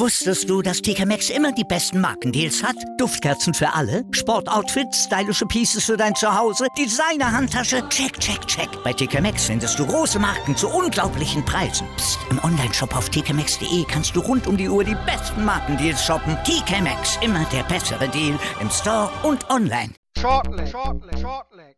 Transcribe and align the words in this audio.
Wusstest 0.00 0.48
du, 0.48 0.62
dass 0.62 0.80
TK 0.80 1.06
Maxx 1.06 1.28
immer 1.28 1.50
die 1.50 1.64
besten 1.64 2.00
Markendeals 2.00 2.62
hat? 2.62 2.76
Duftkerzen 2.98 3.52
für 3.52 3.74
alle, 3.74 4.04
Sportoutfits, 4.12 5.06
stylische 5.06 5.44
Pieces 5.44 5.86
für 5.86 5.96
dein 5.96 6.14
Zuhause, 6.14 6.68
Designer-Handtasche, 6.78 7.82
check, 7.88 8.16
check, 8.20 8.46
check. 8.46 8.68
Bei 8.84 8.92
TK 8.92 9.20
Maxx 9.20 9.46
findest 9.46 9.76
du 9.76 9.84
große 9.84 10.20
Marken 10.20 10.56
zu 10.56 10.68
unglaublichen 10.68 11.44
Preisen. 11.44 11.84
Psst. 11.96 12.20
im 12.30 12.38
Onlineshop 12.44 12.96
auf 12.96 13.08
tkmaxx.de 13.08 13.84
kannst 13.88 14.14
du 14.14 14.20
rund 14.20 14.46
um 14.46 14.56
die 14.56 14.68
Uhr 14.68 14.84
die 14.84 14.96
besten 15.04 15.44
Markendeals 15.44 16.04
shoppen. 16.04 16.38
TK 16.44 16.80
Maxx, 16.80 17.18
immer 17.20 17.44
der 17.52 17.64
bessere 17.64 18.08
Deal 18.08 18.38
im 18.60 18.70
Store 18.70 19.10
und 19.24 19.50
online. 19.50 19.94
Shortleg, 20.20 20.68
shortleg, 20.68 21.18
shortleg. 21.18 21.74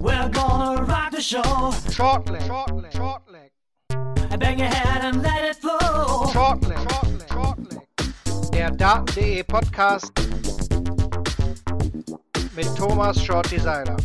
We're 0.00 0.30
gonna 0.30 0.80
rock 0.80 1.10
the 1.12 1.20
show. 1.20 1.74
Shortleg, 1.92 2.40
shortleg, 2.46 2.90
shortleg. 2.90 3.50
Bang 4.38 4.58
your 4.58 4.68
head 4.68 5.04
and 5.04 5.22
let 5.22 5.44
it 5.44 5.56
flow. 5.56 6.30
Shortleg. 6.32 6.93
Der 8.54 8.70
Daten.de 8.70 9.42
Podcast 9.42 10.12
mit 12.54 12.66
Thomas 12.76 13.20
Shorty 13.20 13.58
Seiler. 13.58 13.96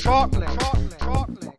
Shortleg, 0.00 0.48
shortleg, 0.48 1.00
shortleg. 1.02 1.52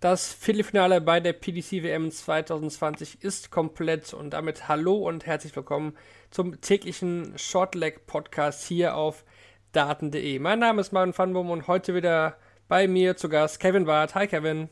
Das 0.00 0.32
Viertelfinale 0.32 1.02
bei 1.02 1.20
der 1.20 1.34
PDC 1.34 1.82
WM 1.82 2.10
2020 2.10 3.22
ist 3.22 3.50
komplett 3.50 4.14
und 4.14 4.30
damit 4.30 4.66
hallo 4.66 4.94
und 4.94 5.26
herzlich 5.26 5.54
willkommen 5.54 5.94
zum 6.30 6.58
täglichen 6.62 7.34
Shortleg 7.36 8.06
Podcast 8.06 8.66
hier 8.66 8.96
auf 8.96 9.26
daten.de. 9.72 10.38
Mein 10.38 10.58
Name 10.58 10.80
ist 10.80 10.90
Marvin 10.90 11.12
Fanbum 11.12 11.50
und 11.50 11.68
heute 11.68 11.94
wieder 11.94 12.38
bei 12.66 12.88
mir 12.88 13.18
zu 13.18 13.28
Gast 13.28 13.60
Kevin 13.60 13.84
Barth. 13.84 14.14
Hi 14.14 14.26
Kevin. 14.26 14.70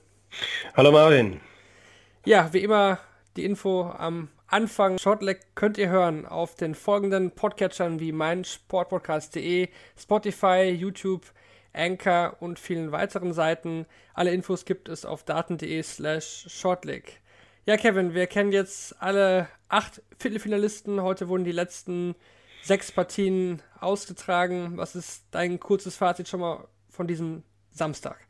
Hallo 0.75 0.93
Marvin. 0.93 1.43
Ja, 2.25 2.55
wie 2.55 2.61
immer 2.61 2.99
die 3.37 3.45
Info 3.45 3.83
am 3.83 4.31
Anfang. 4.49 4.99
Shortleg 4.99 5.41
könnt 5.57 5.77
ihr 5.77 5.89
hören 5.89 6.25
auf 6.25 6.55
den 6.55 6.75
folgenden 6.75 7.33
Podcatchern 7.33 7.99
wie 7.99 8.13
meinsportpodcast.de, 8.13 9.69
Spotify, 9.99 10.71
YouTube, 10.71 11.25
Anchor 11.73 12.37
und 12.41 12.59
vielen 12.59 12.93
weiteren 12.93 13.33
Seiten. 13.33 13.87
Alle 14.15 14.33
Infos 14.33 14.65
gibt 14.65 14.89
es 14.89 15.05
auf 15.05 15.25
daten.de 15.25 15.83
slash 15.83 16.47
shortleg. 16.49 17.21
Ja, 17.65 17.77
Kevin, 17.77 18.15
wir 18.15 18.29
kennen 18.29 18.53
jetzt 18.53 18.95
alle 19.03 19.49
acht 19.69 20.01
Viertelfinalisten. 20.19 21.03
Heute 21.03 21.29
wurden 21.29 21.45
die 21.45 21.53
letzten 21.53 22.15
sechs 22.63 22.93
Partien 22.93 23.63
ausgetragen. 23.81 24.77
Was 24.77 24.95
ist 24.95 25.25
dein 25.33 25.59
kurzes 25.59 25.97
Fazit 25.97 26.29
schon 26.29 26.41
mal 26.41 26.69
von 26.89 27.09
diesem 27.09 27.43
Samstag? 27.73 28.26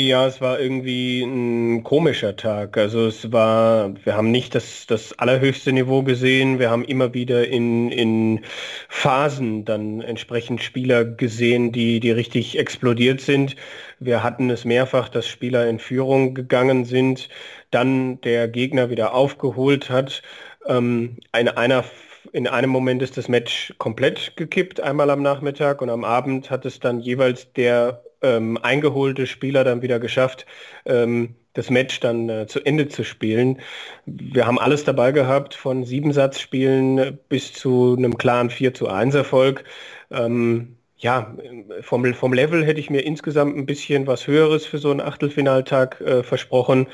Ja, 0.00 0.28
es 0.28 0.40
war 0.40 0.60
irgendwie 0.60 1.22
ein 1.22 1.82
komischer 1.82 2.36
Tag. 2.36 2.76
Also 2.78 3.08
es 3.08 3.32
war, 3.32 3.92
wir 4.04 4.14
haben 4.14 4.30
nicht 4.30 4.54
das, 4.54 4.86
das 4.86 5.18
allerhöchste 5.18 5.72
Niveau 5.72 6.04
gesehen. 6.04 6.60
Wir 6.60 6.70
haben 6.70 6.84
immer 6.84 7.14
wieder 7.14 7.48
in, 7.48 7.90
in 7.90 8.44
Phasen 8.88 9.64
dann 9.64 10.00
entsprechend 10.00 10.62
Spieler 10.62 11.04
gesehen, 11.04 11.72
die, 11.72 11.98
die 11.98 12.12
richtig 12.12 12.60
explodiert 12.60 13.20
sind. 13.20 13.56
Wir 13.98 14.22
hatten 14.22 14.50
es 14.50 14.64
mehrfach, 14.64 15.08
dass 15.08 15.26
Spieler 15.26 15.68
in 15.68 15.80
Führung 15.80 16.32
gegangen 16.32 16.84
sind, 16.84 17.28
dann 17.72 18.20
der 18.20 18.46
Gegner 18.46 18.90
wieder 18.90 19.14
aufgeholt 19.14 19.90
hat. 19.90 20.22
Ähm, 20.68 21.16
eine, 21.32 21.56
einer 21.56 21.84
in 22.32 22.46
einem 22.46 22.70
Moment 22.70 23.02
ist 23.02 23.16
das 23.16 23.28
Match 23.28 23.74
komplett 23.78 24.36
gekippt, 24.36 24.80
einmal 24.80 25.10
am 25.10 25.22
Nachmittag 25.22 25.82
und 25.82 25.90
am 25.90 26.04
Abend 26.04 26.50
hat 26.50 26.64
es 26.66 26.78
dann 26.78 27.00
jeweils 27.00 27.52
der 27.54 28.04
ähm, 28.22 28.58
eingeholte 28.62 29.26
Spieler 29.26 29.64
dann 29.64 29.82
wieder 29.82 29.98
geschafft, 30.00 30.46
ähm, 30.84 31.34
das 31.54 31.70
Match 31.70 32.00
dann 32.00 32.28
äh, 32.28 32.46
zu 32.46 32.60
Ende 32.64 32.88
zu 32.88 33.04
spielen. 33.04 33.60
Wir 34.06 34.46
haben 34.46 34.58
alles 34.58 34.84
dabei 34.84 35.12
gehabt, 35.12 35.54
von 35.54 35.84
Siebensatzspielen 35.84 37.18
bis 37.28 37.52
zu 37.52 37.96
einem 37.96 38.16
klaren 38.18 38.50
4 38.50 38.74
zu 38.74 38.88
1 38.88 39.14
Erfolg. 39.14 39.64
Ähm, 40.10 40.76
ja, 40.98 41.36
vom, 41.82 42.12
vom 42.14 42.32
Level 42.32 42.64
hätte 42.64 42.80
ich 42.80 42.90
mir 42.90 43.00
insgesamt 43.00 43.56
ein 43.56 43.66
bisschen 43.66 44.06
was 44.06 44.26
Höheres 44.26 44.66
für 44.66 44.78
so 44.78 44.90
einen 44.90 45.00
Achtelfinaltag 45.00 46.00
äh, 46.00 46.22
versprochen. 46.22 46.88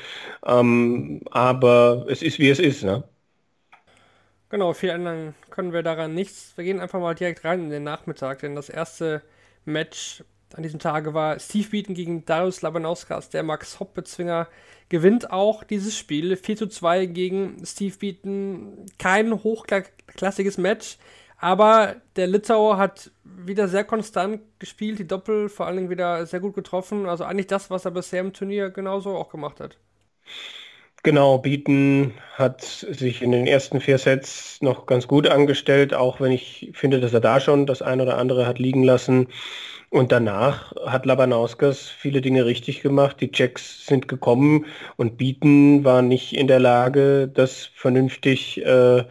Ähm, 0.45 1.21
aber 1.31 2.05
es 2.09 2.21
ist, 2.21 2.39
wie 2.39 2.49
es 2.49 2.59
ist. 2.59 2.83
Ne? 2.83 3.03
Genau, 4.49 4.73
viel 4.73 4.89
ändern 4.89 5.33
können 5.49 5.73
wir 5.73 5.83
daran 5.83 6.13
nichts. 6.13 6.53
Wir 6.55 6.63
gehen 6.65 6.79
einfach 6.79 6.99
mal 6.99 7.15
direkt 7.15 7.43
rein 7.43 7.61
in 7.65 7.69
den 7.71 7.83
Nachmittag, 7.83 8.39
denn 8.39 8.55
das 8.55 8.69
erste 8.69 9.21
Match 9.65 10.23
an 10.55 10.63
diesem 10.63 10.79
Tage 10.79 11.13
war 11.13 11.37
Steve 11.39 11.67
Beaton 11.69 11.95
gegen 11.95 12.23
Darius 12.23 12.61
Labanauskas. 12.61 13.29
Der 13.29 13.43
Max 13.43 13.79
Hopp-Bezwinger 13.79 14.47
gewinnt 14.87 15.31
auch 15.31 15.65
dieses 15.65 15.97
Spiel. 15.97 16.37
4 16.37 16.55
zu 16.55 16.67
2 16.67 17.07
gegen 17.07 17.65
Steve 17.65 17.95
Beaton. 17.97 18.85
Kein 18.97 19.43
hochklassiges 19.43 20.57
Match, 20.57 20.97
aber 21.37 21.97
der 22.15 22.27
Litauer 22.27 22.77
hat 22.77 23.11
wieder 23.23 23.67
sehr 23.67 23.83
konstant 23.83 24.41
gespielt, 24.59 24.99
die 24.99 25.07
Doppel 25.07 25.49
vor 25.49 25.67
allen 25.67 25.75
Dingen 25.75 25.89
wieder 25.89 26.25
sehr 26.25 26.39
gut 26.39 26.55
getroffen. 26.55 27.05
Also 27.05 27.25
eigentlich 27.25 27.47
das, 27.47 27.69
was 27.69 27.83
er 27.83 27.91
bisher 27.91 28.21
im 28.21 28.31
Turnier 28.31 28.69
genauso 28.69 29.15
auch 29.17 29.29
gemacht 29.29 29.59
hat. 29.59 29.77
Genau, 31.05 31.37
Beaton 31.37 32.13
hat 32.33 32.63
sich 32.63 33.21
in 33.21 33.31
den 33.31 33.45
ersten 33.45 33.79
vier 33.79 33.99
Sets 33.99 34.59
noch 34.63 34.87
ganz 34.87 35.07
gut 35.07 35.27
angestellt, 35.27 35.93
auch 35.93 36.19
wenn 36.19 36.31
ich 36.31 36.71
finde, 36.73 36.99
dass 36.99 37.13
er 37.13 37.19
da 37.19 37.39
schon 37.39 37.67
das 37.67 37.83
ein 37.83 38.01
oder 38.01 38.17
andere 38.17 38.47
hat 38.47 38.57
liegen 38.57 38.81
lassen. 38.81 39.27
Und 39.91 40.11
danach 40.11 40.73
hat 40.87 41.05
Labanauskas 41.05 41.89
viele 41.89 42.21
Dinge 42.21 42.45
richtig 42.47 42.81
gemacht. 42.81 43.17
Die 43.21 43.31
Checks 43.31 43.85
sind 43.85 44.07
gekommen 44.07 44.65
und 44.97 45.17
Bieten 45.17 45.83
war 45.83 46.01
nicht 46.01 46.35
in 46.35 46.47
der 46.47 46.59
Lage, 46.59 47.27
das 47.31 47.69
vernünftig 47.75 48.65
äh, 48.65 49.03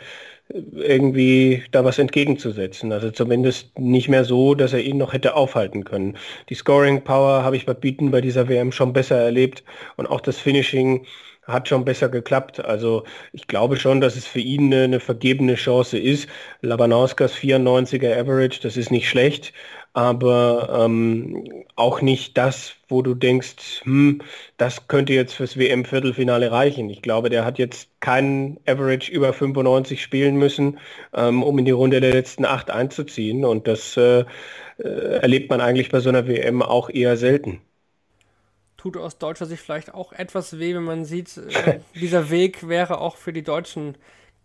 irgendwie 0.49 1.62
da 1.71 1.84
was 1.84 2.00
entgegenzusetzen. 2.00 2.91
Also 2.93 3.12
zumindest 3.12 3.78
nicht 3.78 4.09
mehr 4.09 4.25
so, 4.25 4.56
dass 4.56 4.72
er 4.72 4.83
ihn 4.83 4.99
noch 4.99 5.12
hätte 5.12 5.37
aufhalten 5.37 5.84
können. 5.84 6.16
Die 6.49 6.54
Scoring 6.56 7.04
Power 7.04 7.44
habe 7.44 7.56
ich 7.56 7.66
bei 7.66 7.75
Bieten 7.75 8.10
bei 8.10 8.21
dieser 8.21 8.49
WM 8.49 8.72
schon 8.72 8.93
besser 8.93 9.16
erlebt 9.16 9.62
und 9.97 10.09
auch 10.09 10.21
das 10.21 10.38
Finishing 10.38 11.06
hat 11.47 11.69
schon 11.69 11.84
besser 11.84 12.09
geklappt. 12.09 12.65
Also 12.65 13.05
ich 13.32 13.47
glaube 13.47 13.77
schon, 13.77 14.00
dass 14.00 14.16
es 14.16 14.27
für 14.27 14.41
ihn 14.41 14.72
eine, 14.72 14.84
eine 14.84 15.00
vergebene 15.00 15.55
Chance 15.56 15.99
ist. 15.99 16.28
Labanauskas 16.62 17.34
94er 17.34 18.19
Average, 18.19 18.60
das 18.62 18.77
ist 18.77 18.91
nicht 18.91 19.09
schlecht, 19.09 19.53
aber 19.93 20.84
ähm, 20.84 21.65
auch 21.77 22.00
nicht 22.00 22.37
das, 22.37 22.75
wo 22.88 23.03
du 23.03 23.15
denkst, 23.15 23.83
hm, 23.84 24.22
das 24.56 24.88
könnte 24.88 25.12
jetzt 25.12 25.34
fürs 25.34 25.56
WM-Viertelfinale 25.59 26.50
reichen. 26.50 26.91
Ich 26.91 27.03
glaube, 27.03 27.31
der 27.31 27.44
hat 27.44 27.59
jetzt 27.59 27.88
keinen 28.00 28.59
Average 28.66 29.12
über 29.12 29.33
95 29.33 30.03
spielen 30.03 30.37
müssen, 30.37 30.78
ähm, 31.15 31.43
um 31.43 31.59
in 31.59 31.65
die 31.65 31.71
Runde 31.71 32.00
der 32.00 32.12
letzten 32.12 32.44
acht 32.44 32.71
einzuziehen. 32.71 33.44
Und 33.44 33.69
das 33.69 33.97
äh, 33.97 34.25
äh 34.78 35.19
erlebt 35.21 35.50
man 35.50 35.60
eigentlich 35.60 35.91
bei 35.91 36.00
so 36.00 36.09
einer 36.09 36.27
WM 36.27 36.62
auch 36.62 36.91
eher 36.91 37.16
selten 37.16 37.60
tut 38.84 38.99
aus 38.99 39.17
deutscher 39.17 39.47
Sicht 39.47 39.62
vielleicht 39.62 39.95
auch 39.95 40.12
etwas 40.12 40.59
weh, 40.59 40.75
wenn 40.75 40.84
man 40.84 41.06
sieht, 41.06 41.39
äh, 41.39 41.81
dieser 41.95 42.28
Weg 42.28 42.69
wäre 42.69 43.00
auch 43.00 43.17
für 43.17 43.33
die 43.33 43.43
Deutschen 43.43 43.97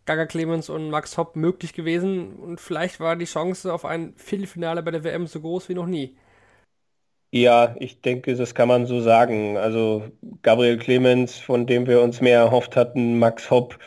Gaga 0.06 0.26
Clemens 0.26 0.70
und 0.70 0.90
Max 0.90 1.18
Hopp 1.18 1.36
möglich 1.36 1.74
gewesen 1.74 2.38
und 2.38 2.62
vielleicht 2.62 3.02
war 3.02 3.18
die 3.18 3.26
Chance 3.26 3.74
auf 3.74 3.84
ein 3.84 4.14
Viertelfinale 4.16 4.82
bei 4.82 4.92
der 4.92 5.04
WM 5.04 5.28
so 5.28 5.42
groß 5.42 5.68
wie 5.68 5.74
noch 5.74 5.88
nie. 5.88 6.16
Ja, 7.32 7.76
ich 7.80 8.00
denke, 8.02 8.34
das 8.36 8.56
kann 8.56 8.70
man 8.70 8.86
so 8.86 9.02
sagen. 9.02 9.58
Also 9.58 10.04
Gabriel 10.42 10.78
Clemens, 10.78 11.38
von 11.38 11.68
dem 11.68 11.86
wir 11.86 12.02
uns 12.02 12.22
mehr 12.22 12.40
erhofft 12.40 12.78
hatten, 12.78 13.20
Max 13.20 13.52
Hopp, 13.52 13.78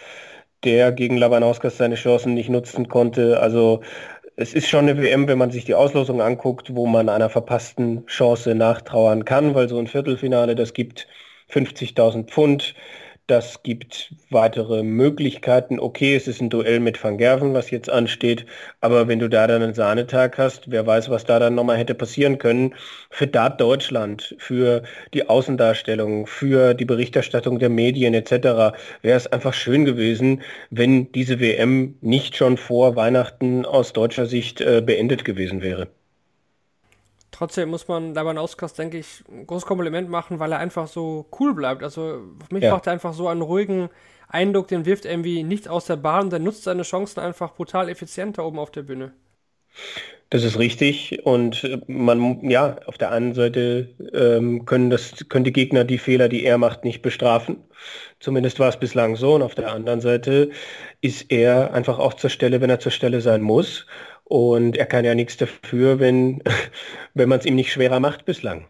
der 0.65 0.93
gegen 0.93 1.17
Labanauskas 1.17 1.79
seine 1.79 1.95
Chancen 1.97 2.35
nicht 2.35 2.51
nutzen 2.51 2.89
konnte. 2.89 3.41
Also 3.41 3.81
es 4.37 4.55
ist 4.55 4.69
schon 4.69 4.89
eine 4.89 5.01
WM, 5.01 5.29
wenn 5.29 5.39
man 5.39 5.51
sich 5.51 5.65
die 5.65 5.75
Auslosung 5.75 6.21
anguckt, 6.23 6.75
wo 6.75 6.87
man 6.87 7.09
einer 7.09 7.31
verpassten 7.31 8.07
Chance 8.07 8.55
nachtrauern 8.55 9.25
kann, 9.25 9.55
weil 9.55 9.69
so 9.69 9.79
ein 9.79 9.87
Viertelfinale, 9.87 10.55
das 10.55 10.73
gibt 10.73 11.07
50.000 11.51 12.25
Pfund, 12.29 12.75
das 13.27 13.63
gibt 13.63 14.15
weitere 14.31 14.83
Möglichkeiten. 14.83 15.79
Okay, 15.79 16.17
es 16.17 16.29
ist 16.29 16.41
ein 16.41 16.51
Duell 16.51 16.81
mit 16.81 17.03
Van 17.03 17.19
Gerven, 17.19 17.55
was 17.55 17.71
jetzt 17.71 17.89
ansteht, 17.89 18.47
aber 18.81 19.09
wenn 19.09 19.19
du 19.21 19.29
da 19.29 19.47
dann 19.47 19.63
einen 19.63 19.75
Sahnetag 19.75 20.39
hast, 20.39 20.71
wer 20.71 20.87
weiß, 20.87 21.09
was 21.09 21.25
da 21.25 21.39
dann 21.39 21.55
nochmal 21.55 21.79
hätte 21.79 21.95
passieren 21.95 22.39
können. 22.39 22.75
Für 23.11 23.27
Dart 23.27 23.61
Deutschland, 23.61 24.35
für 24.39 24.83
die 25.15 25.29
Außendarstellung, 25.29 26.27
für 26.27 26.75
die 26.75 26.85
Berichterstattung 26.85 27.59
der 27.59 27.69
Medien 27.71 28.15
etc. 28.15 28.77
wäre 29.03 29.17
es 29.17 29.27
einfach 29.27 29.55
schön 29.55 29.85
gewesen, 29.85 30.43
wenn 30.71 31.11
diese 31.13 31.41
WM 31.41 31.97
nicht 32.01 32.37
schon 32.37 32.57
vor 32.57 32.97
Weihnachten 32.97 33.65
aus 33.65 33.93
deutscher 33.93 34.27
Sicht 34.27 34.61
äh, 34.61 34.83
beendet 34.85 35.25
gewesen 35.25 35.63
wäre. 35.63 35.89
Trotzdem 37.43 37.71
muss 37.71 37.89
man 37.89 38.15
Labanauskas, 38.15 38.75
denke 38.75 38.99
ich, 38.99 39.25
ein 39.29 39.49
großes 39.49 39.67
Kompliment 39.67 40.09
machen, 40.09 40.39
weil 40.39 40.53
er 40.53 40.59
einfach 40.59 40.87
so 40.87 41.27
cool 41.41 41.55
bleibt. 41.55 41.83
Also 41.83 42.23
auf 42.41 42.53
mich 42.53 42.63
ja. 42.63 42.71
macht 42.71 42.87
er 42.87 42.93
einfach 42.93 43.15
so 43.15 43.27
einen 43.27 43.43
ruhigen 43.43 43.89
Eindruck, 44.29 44.69
den 44.69 44.87
wirft 44.87 45.07
er 45.07 45.11
irgendwie 45.11 45.43
nicht 45.43 45.67
aus 45.67 45.87
der 45.87 45.97
Bahn, 45.97 46.31
der 46.31 46.39
nutzt 46.39 46.63
seine 46.63 46.85
Chancen 46.85 47.19
einfach 47.19 47.53
brutal 47.57 47.89
effizient 47.89 48.39
da 48.39 48.43
oben 48.43 48.61
auf 48.61 48.71
der 48.71 48.83
Bühne. 48.83 49.13
Das 50.31 50.45
ist 50.45 50.57
richtig 50.57 51.27
und 51.27 51.65
äh, 51.65 51.81
man, 51.89 52.49
ja, 52.49 52.77
auf 52.87 52.97
der 52.97 53.11
einen 53.11 53.35
Seite 53.35 53.89
ähm, 54.15 54.65
können, 54.65 54.89
das, 54.89 55.29
können 55.29 55.45
die 55.45 55.53
Gegner 55.53 55.83
die 55.83 55.99
Fehler, 55.99 56.29
die 56.29 56.45
er 56.45 56.59
macht, 56.59 56.85
nicht 56.85 57.03
bestrafen. 57.03 57.57
Zumindest 58.21 58.61
war 58.61 58.69
es 58.69 58.79
bislang 58.79 59.17
so 59.17 59.35
und 59.35 59.43
auf 59.43 59.57
der 59.57 59.73
anderen 59.73 60.01
Seite 60.01 60.51
ist 61.01 61.33
er 61.33 61.75
einfach 61.75 61.99
auch 61.99 62.15
zur 62.15 62.31
Stelle, 62.31 62.61
wenn 62.61 62.71
er 62.71 62.79
zur 62.79 62.93
Stelle 62.93 63.21
sein 63.21 63.43
muss 63.43 63.87
und 64.25 64.77
er 64.77 64.87
kann 64.87 65.05
ja 65.05 65.15
nichts 65.15 65.37
dafür, 65.37 65.99
wenn, 66.01 66.43
wenn 67.15 67.29
man 67.29 67.39
es 67.41 67.47
ihm 67.47 67.57
nicht 67.57 67.73
schwerer 67.73 68.01
macht 68.01 68.25
bislang. 68.25 68.67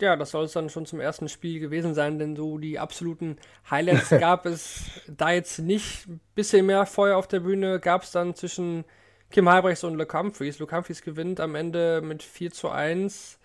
Ja, 0.00 0.14
das 0.14 0.30
soll 0.30 0.44
es 0.44 0.52
dann 0.52 0.70
schon 0.70 0.86
zum 0.86 1.00
ersten 1.00 1.28
Spiel 1.28 1.58
gewesen 1.58 1.92
sein, 1.92 2.18
denn 2.20 2.36
so 2.36 2.58
die 2.58 2.78
absoluten 2.78 3.36
Highlights 3.68 4.10
gab 4.20 4.46
es 4.46 5.02
da 5.08 5.32
jetzt 5.32 5.58
nicht. 5.58 6.06
Ein 6.06 6.20
bisschen 6.36 6.66
mehr 6.66 6.86
Feuer 6.86 7.16
auf 7.16 7.26
der 7.26 7.40
Bühne 7.40 7.80
gab 7.80 8.04
es 8.04 8.12
dann 8.12 8.34
zwischen 8.36 8.84
Kim 9.30 9.48
Halbrechts 9.48 9.82
und 9.84 9.96
Luke 9.96 10.16
Humphreys. 10.16 10.60
Luke 10.60 10.74
Humphreys 10.74 11.02
gewinnt 11.02 11.40
am 11.40 11.56
Ende 11.56 12.00
mit 12.00 12.22
4 12.22 12.52
zu 12.52 12.68
1. 12.70 13.38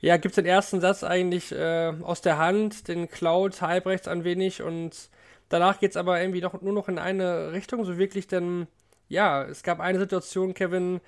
Ja, 0.00 0.16
gibt 0.16 0.32
es 0.32 0.36
den 0.36 0.46
ersten 0.46 0.80
Satz 0.80 1.04
eigentlich 1.04 1.52
äh, 1.52 1.92
aus 2.02 2.20
der 2.20 2.38
Hand, 2.38 2.88
den 2.88 3.08
klaut 3.08 3.62
Halbrechts 3.62 4.08
ein 4.08 4.24
wenig 4.24 4.62
und 4.62 5.10
danach 5.48 5.80
geht 5.80 5.92
es 5.92 5.96
aber 5.96 6.20
irgendwie 6.20 6.40
doch 6.40 6.60
nur 6.62 6.72
noch 6.72 6.88
in 6.88 6.98
eine 6.98 7.52
Richtung, 7.52 7.84
so 7.84 7.98
wirklich, 7.98 8.26
denn 8.26 8.66
ja, 9.08 9.44
es 9.44 9.62
gab 9.62 9.80
eine 9.80 9.98
Situation, 9.98 10.54
Kevin, 10.54 11.00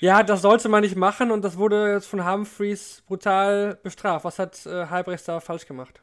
ja, 0.00 0.22
das 0.22 0.42
sollte 0.42 0.68
man 0.68 0.82
nicht 0.82 0.96
machen 0.96 1.30
und 1.32 1.42
das 1.44 1.58
wurde 1.58 1.92
jetzt 1.92 2.06
von 2.08 2.26
Humphreys 2.30 3.02
brutal 3.06 3.78
bestraft. 3.82 4.24
Was 4.24 4.38
hat 4.38 4.66
äh, 4.66 4.86
Halbrechts 4.88 5.26
da 5.26 5.40
falsch 5.40 5.66
gemacht? 5.66 6.02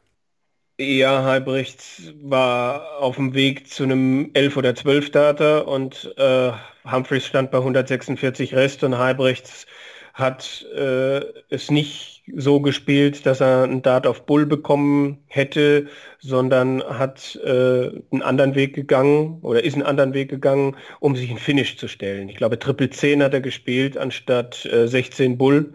Ja, 0.78 1.22
Halbrechts 1.22 2.12
war 2.20 2.98
auf 2.98 3.14
dem 3.16 3.32
Weg 3.34 3.68
zu 3.70 3.84
einem 3.84 4.30
11 4.34 4.56
oder 4.56 4.74
12 4.74 5.10
Data 5.12 5.58
und 5.60 6.12
äh, 6.18 6.52
Humphreys 6.84 7.26
stand 7.26 7.52
bei 7.52 7.58
146 7.58 8.54
Rest 8.54 8.82
und 8.82 8.98
Halbrechts 8.98 9.66
hat 10.14 10.64
äh, 10.74 11.20
es 11.50 11.72
nicht 11.72 12.22
so 12.36 12.60
gespielt, 12.60 13.26
dass 13.26 13.40
er 13.40 13.64
einen 13.64 13.82
Dart 13.82 14.06
auf 14.06 14.24
Bull 14.26 14.46
bekommen 14.46 15.18
hätte, 15.26 15.88
sondern 16.20 16.82
hat 16.84 17.36
äh, 17.44 17.90
einen 18.12 18.22
anderen 18.22 18.54
Weg 18.54 18.74
gegangen 18.74 19.40
oder 19.42 19.64
ist 19.64 19.74
einen 19.74 19.82
anderen 19.82 20.14
Weg 20.14 20.30
gegangen, 20.30 20.76
um 21.00 21.16
sich 21.16 21.30
in 21.30 21.38
Finish 21.38 21.76
zu 21.76 21.88
stellen. 21.88 22.28
Ich 22.28 22.36
glaube, 22.36 22.58
Triple 22.60 22.90
10 22.90 23.24
hat 23.24 23.34
er 23.34 23.40
gespielt 23.40 23.98
anstatt 23.98 24.64
äh, 24.66 24.86
16 24.86 25.36
Bull. 25.36 25.74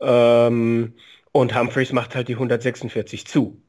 Ähm, 0.00 0.92
und 1.32 1.58
Humphreys 1.58 1.92
macht 1.92 2.14
halt 2.14 2.28
die 2.28 2.34
146 2.34 3.26
zu. 3.26 3.60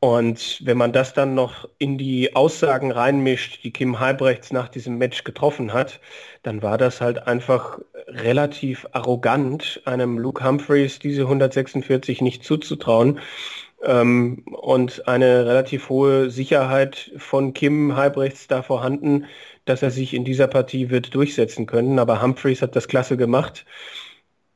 Und 0.00 0.60
wenn 0.64 0.78
man 0.78 0.92
das 0.92 1.12
dann 1.12 1.34
noch 1.34 1.68
in 1.78 1.98
die 1.98 2.36
Aussagen 2.36 2.92
reinmischt, 2.92 3.64
die 3.64 3.72
Kim 3.72 3.98
Halbrechts 3.98 4.52
nach 4.52 4.68
diesem 4.68 4.96
Match 4.96 5.24
getroffen 5.24 5.72
hat, 5.72 5.98
dann 6.44 6.62
war 6.62 6.78
das 6.78 7.00
halt 7.00 7.26
einfach 7.26 7.80
relativ 8.06 8.86
arrogant, 8.92 9.82
einem 9.86 10.18
Luke 10.18 10.44
Humphreys 10.44 11.00
diese 11.00 11.22
146 11.22 12.20
nicht 12.20 12.44
zuzutrauen. 12.44 13.18
Ähm, 13.82 14.44
und 14.46 15.06
eine 15.08 15.46
relativ 15.46 15.88
hohe 15.88 16.30
Sicherheit 16.30 17.12
von 17.16 17.52
Kim 17.52 17.96
Halbrechts 17.96 18.46
da 18.46 18.62
vorhanden, 18.62 19.26
dass 19.64 19.82
er 19.82 19.90
sich 19.90 20.14
in 20.14 20.24
dieser 20.24 20.46
Partie 20.48 20.90
wird 20.90 21.14
durchsetzen 21.14 21.66
können. 21.66 21.98
Aber 21.98 22.22
Humphreys 22.22 22.62
hat 22.62 22.76
das 22.76 22.88
klasse 22.88 23.16
gemacht 23.16 23.64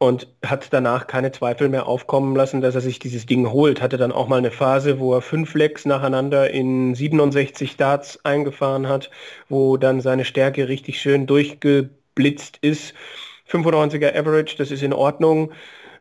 und 0.02 0.26
hat 0.44 0.72
danach 0.72 1.06
keine 1.06 1.30
Zweifel 1.30 1.68
mehr 1.68 1.86
aufkommen 1.86 2.34
lassen, 2.34 2.60
dass 2.60 2.74
er 2.74 2.80
sich 2.80 2.98
dieses 2.98 3.24
Ding 3.24 3.52
holt. 3.52 3.80
Hatte 3.80 3.98
dann 3.98 4.10
auch 4.10 4.26
mal 4.26 4.38
eine 4.38 4.50
Phase, 4.50 4.98
wo 4.98 5.14
er 5.14 5.22
fünf 5.22 5.54
Lecks 5.54 5.84
nacheinander 5.84 6.50
in 6.50 6.96
67 6.96 7.76
Darts 7.76 8.18
eingefahren 8.24 8.88
hat, 8.88 9.10
wo 9.48 9.76
dann 9.76 10.00
seine 10.00 10.24
Stärke 10.24 10.68
richtig 10.68 11.00
schön 11.00 11.28
durchgeblitzt 11.28 12.58
ist. 12.62 12.94
95er 13.48 14.18
Average, 14.18 14.56
das 14.58 14.72
ist 14.72 14.82
in 14.82 14.92
Ordnung. 14.92 15.52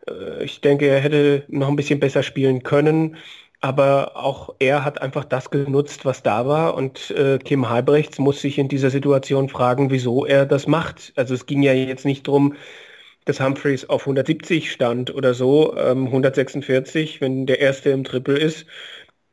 Äh, 0.09 0.45
ich 0.45 0.61
denke, 0.61 0.87
er 0.87 0.99
hätte 0.99 1.43
noch 1.47 1.67
ein 1.67 1.75
bisschen 1.75 1.99
besser 1.99 2.23
spielen 2.23 2.63
können. 2.63 3.17
Aber 3.63 4.17
auch 4.17 4.55
er 4.57 4.83
hat 4.83 4.99
einfach 4.99 5.25
das 5.25 5.51
genutzt, 5.51 6.05
was 6.05 6.23
da 6.23 6.47
war. 6.47 6.73
Und 6.73 7.11
äh, 7.11 7.37
Kim 7.37 7.69
Halbrechts 7.69 8.17
muss 8.17 8.41
sich 8.41 8.57
in 8.57 8.67
dieser 8.67 8.89
Situation 8.89 9.47
fragen, 9.47 9.91
wieso 9.91 10.25
er 10.25 10.47
das 10.47 10.65
macht. 10.65 11.13
Also 11.15 11.35
es 11.35 11.45
ging 11.45 11.61
ja 11.61 11.73
jetzt 11.73 12.05
nicht 12.05 12.27
darum, 12.27 12.55
dass 13.31 13.39
Humphreys 13.39 13.85
auf 13.85 14.01
170 14.01 14.71
stand 14.71 15.13
oder 15.15 15.33
so, 15.33 15.75
ähm, 15.77 16.07
146, 16.07 17.21
wenn 17.21 17.45
der 17.45 17.59
erste 17.59 17.89
im 17.91 18.03
Triple 18.03 18.37
ist, 18.37 18.65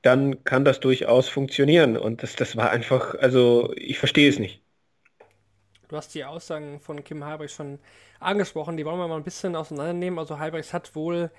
dann 0.03 0.45
kann 0.45 0.65
das 0.65 0.79
durchaus 0.79 1.29
funktionieren. 1.29 1.97
Und 1.97 2.23
das, 2.23 2.37
das 2.37 2.56
war 2.56 2.71
einfach, 2.71 3.17
also 3.17 3.73
ich 3.77 3.99
verstehe 3.99 4.29
es 4.29 4.39
nicht. 4.39 4.62
Du 5.89 5.97
hast 5.97 6.15
die 6.15 6.25
Aussagen 6.25 6.79
von 6.81 7.03
Kim 7.03 7.25
Halbrechts 7.25 7.56
schon 7.56 7.81
angesprochen, 8.21 8.77
die 8.77 8.85
wollen 8.85 8.99
wir 8.99 9.09
mal 9.09 9.17
ein 9.17 9.25
bisschen 9.25 9.56
auseinandernehmen. 9.56 10.19
Also 10.21 10.39
Halbrechts 10.39 10.73
hat 10.73 10.94
wohl 10.94 11.31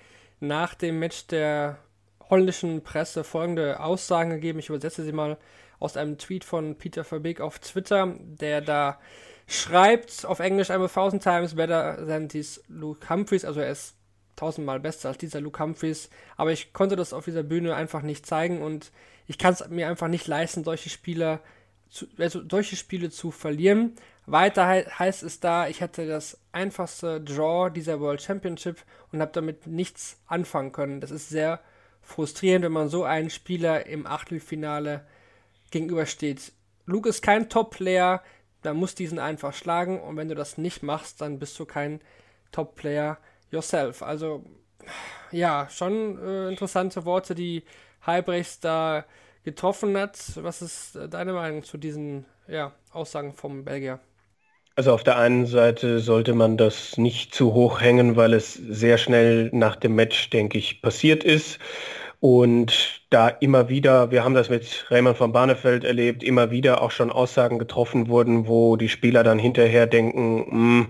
nach 0.41 0.73
dem 0.73 0.99
Match 0.99 1.27
der 1.27 1.77
holländischen 2.29 2.83
Presse 2.83 3.23
folgende 3.23 3.79
Aussagen 3.79 4.31
gegeben. 4.31 4.59
Ich 4.59 4.67
übersetze 4.69 5.03
sie 5.03 5.13
mal 5.13 5.37
aus 5.79 5.97
einem 5.97 6.17
Tweet 6.17 6.43
von 6.43 6.75
Peter 6.75 7.03
Verbeek 7.03 7.41
auf 7.41 7.59
Twitter, 7.59 8.15
der 8.19 8.61
da 8.61 8.99
schreibt 9.47 10.25
auf 10.25 10.39
Englisch 10.39 10.69
I'm 10.69 10.83
a 10.83 10.87
thousand 10.87 11.23
times 11.23 11.55
better 11.55 12.05
than 12.05 12.29
this 12.29 12.63
Luke 12.67 13.09
Humphreys, 13.09 13.45
also 13.45 13.59
er 13.59 13.71
ist 13.71 13.95
tausendmal 14.35 14.79
besser 14.79 15.09
als 15.09 15.17
dieser 15.17 15.41
Luke 15.41 15.61
Humphreys, 15.61 16.09
aber 16.37 16.51
ich 16.51 16.71
konnte 16.71 16.95
das 16.95 17.13
auf 17.13 17.25
dieser 17.25 17.43
Bühne 17.43 17.75
einfach 17.75 18.01
nicht 18.01 18.25
zeigen 18.25 18.61
und 18.61 18.91
ich 19.27 19.37
kann 19.37 19.53
es 19.53 19.67
mir 19.69 19.87
einfach 19.87 20.07
nicht 20.07 20.27
leisten, 20.27 20.63
solche 20.63 20.89
Spieler 20.89 21.41
zu, 21.89 22.07
also 22.17 22.41
solche 22.49 22.75
Spiele 22.75 23.09
zu 23.09 23.31
verlieren. 23.31 23.95
Weiter 24.25 24.71
he 24.71 24.85
heißt 24.85 25.23
es 25.23 25.39
da, 25.39 25.67
ich 25.67 25.81
hatte 25.81 26.07
das 26.07 26.39
einfachste 26.51 27.19
Draw 27.19 27.71
dieser 27.71 27.99
World 27.99 28.21
Championship 28.21 28.77
und 29.11 29.21
habe 29.21 29.31
damit 29.33 29.65
nichts 29.67 30.19
anfangen 30.27 30.71
können. 30.71 31.01
Das 31.01 31.11
ist 31.11 31.29
sehr 31.29 31.59
frustrierend, 32.01 32.63
wenn 32.63 32.71
man 32.71 32.89
so 32.89 33.03
einen 33.03 33.29
Spieler 33.29 33.87
im 33.87 34.05
Achtelfinale 34.05 35.05
gegenübersteht. 35.71 36.53
Luke 36.85 37.09
ist 37.09 37.21
kein 37.21 37.49
Top-Player, 37.49 38.23
da 38.61 38.73
muss 38.73 38.95
diesen 38.95 39.19
einfach 39.19 39.53
schlagen 39.53 39.99
und 40.01 40.17
wenn 40.17 40.29
du 40.29 40.35
das 40.35 40.57
nicht 40.57 40.83
machst, 40.83 41.21
dann 41.21 41.39
bist 41.39 41.57
du 41.59 41.65
kein 41.65 42.01
Top-Player 42.51 43.17
yourself. 43.51 44.01
Also 44.03 44.43
ja, 45.31 45.67
schon 45.69 46.17
äh, 46.19 46.49
interessante 46.49 47.05
Worte, 47.05 47.35
die 47.35 47.63
Halbrechts 48.01 48.59
da 48.59 49.05
getroffen 49.43 49.97
hat. 49.97 50.17
Was 50.35 50.61
ist 50.61 50.95
äh, 50.95 51.09
deine 51.09 51.33
Meinung 51.33 51.63
zu 51.63 51.77
diesen 51.77 52.25
ja, 52.47 52.73
Aussagen 52.91 53.33
vom 53.33 53.63
Belgier? 53.65 53.99
Also 54.75 54.93
auf 54.93 55.03
der 55.03 55.17
einen 55.17 55.45
Seite 55.45 55.99
sollte 55.99 56.33
man 56.33 56.55
das 56.55 56.97
nicht 56.97 57.35
zu 57.35 57.53
hoch 57.53 57.81
hängen, 57.81 58.15
weil 58.15 58.33
es 58.33 58.53
sehr 58.53 58.97
schnell 58.97 59.49
nach 59.51 59.75
dem 59.75 59.93
Match, 59.95 60.29
denke 60.29 60.57
ich, 60.57 60.81
passiert 60.81 61.23
ist. 61.25 61.59
Und 62.21 63.01
da 63.09 63.29
immer 63.29 63.69
wieder, 63.69 64.11
wir 64.11 64.25
haben 64.25 64.33
das 64.33 64.49
mit 64.49 64.85
Raymond 64.89 65.17
von 65.17 65.31
Barnefeld 65.31 65.85
erlebt, 65.85 66.21
immer 66.21 66.51
wieder 66.51 66.81
auch 66.81 66.91
schon 66.91 67.11
Aussagen 67.11 67.59
getroffen 67.59 68.09
wurden, 68.09 68.45
wo 68.47 68.75
die 68.75 68.89
Spieler 68.89 69.23
dann 69.23 69.39
hinterher 69.39 69.87
denken, 69.87 70.45
hm, 70.49 70.87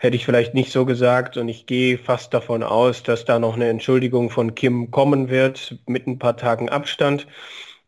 hätte 0.00 0.16
ich 0.16 0.26
vielleicht 0.26 0.52
nicht 0.52 0.70
so 0.70 0.84
gesagt. 0.84 1.38
Und 1.38 1.48
ich 1.48 1.64
gehe 1.64 1.96
fast 1.96 2.34
davon 2.34 2.62
aus, 2.62 3.02
dass 3.02 3.24
da 3.24 3.38
noch 3.38 3.56
eine 3.56 3.68
Entschuldigung 3.68 4.28
von 4.28 4.54
Kim 4.54 4.90
kommen 4.90 5.30
wird 5.30 5.78
mit 5.86 6.06
ein 6.06 6.18
paar 6.18 6.36
Tagen 6.36 6.68
Abstand. 6.68 7.26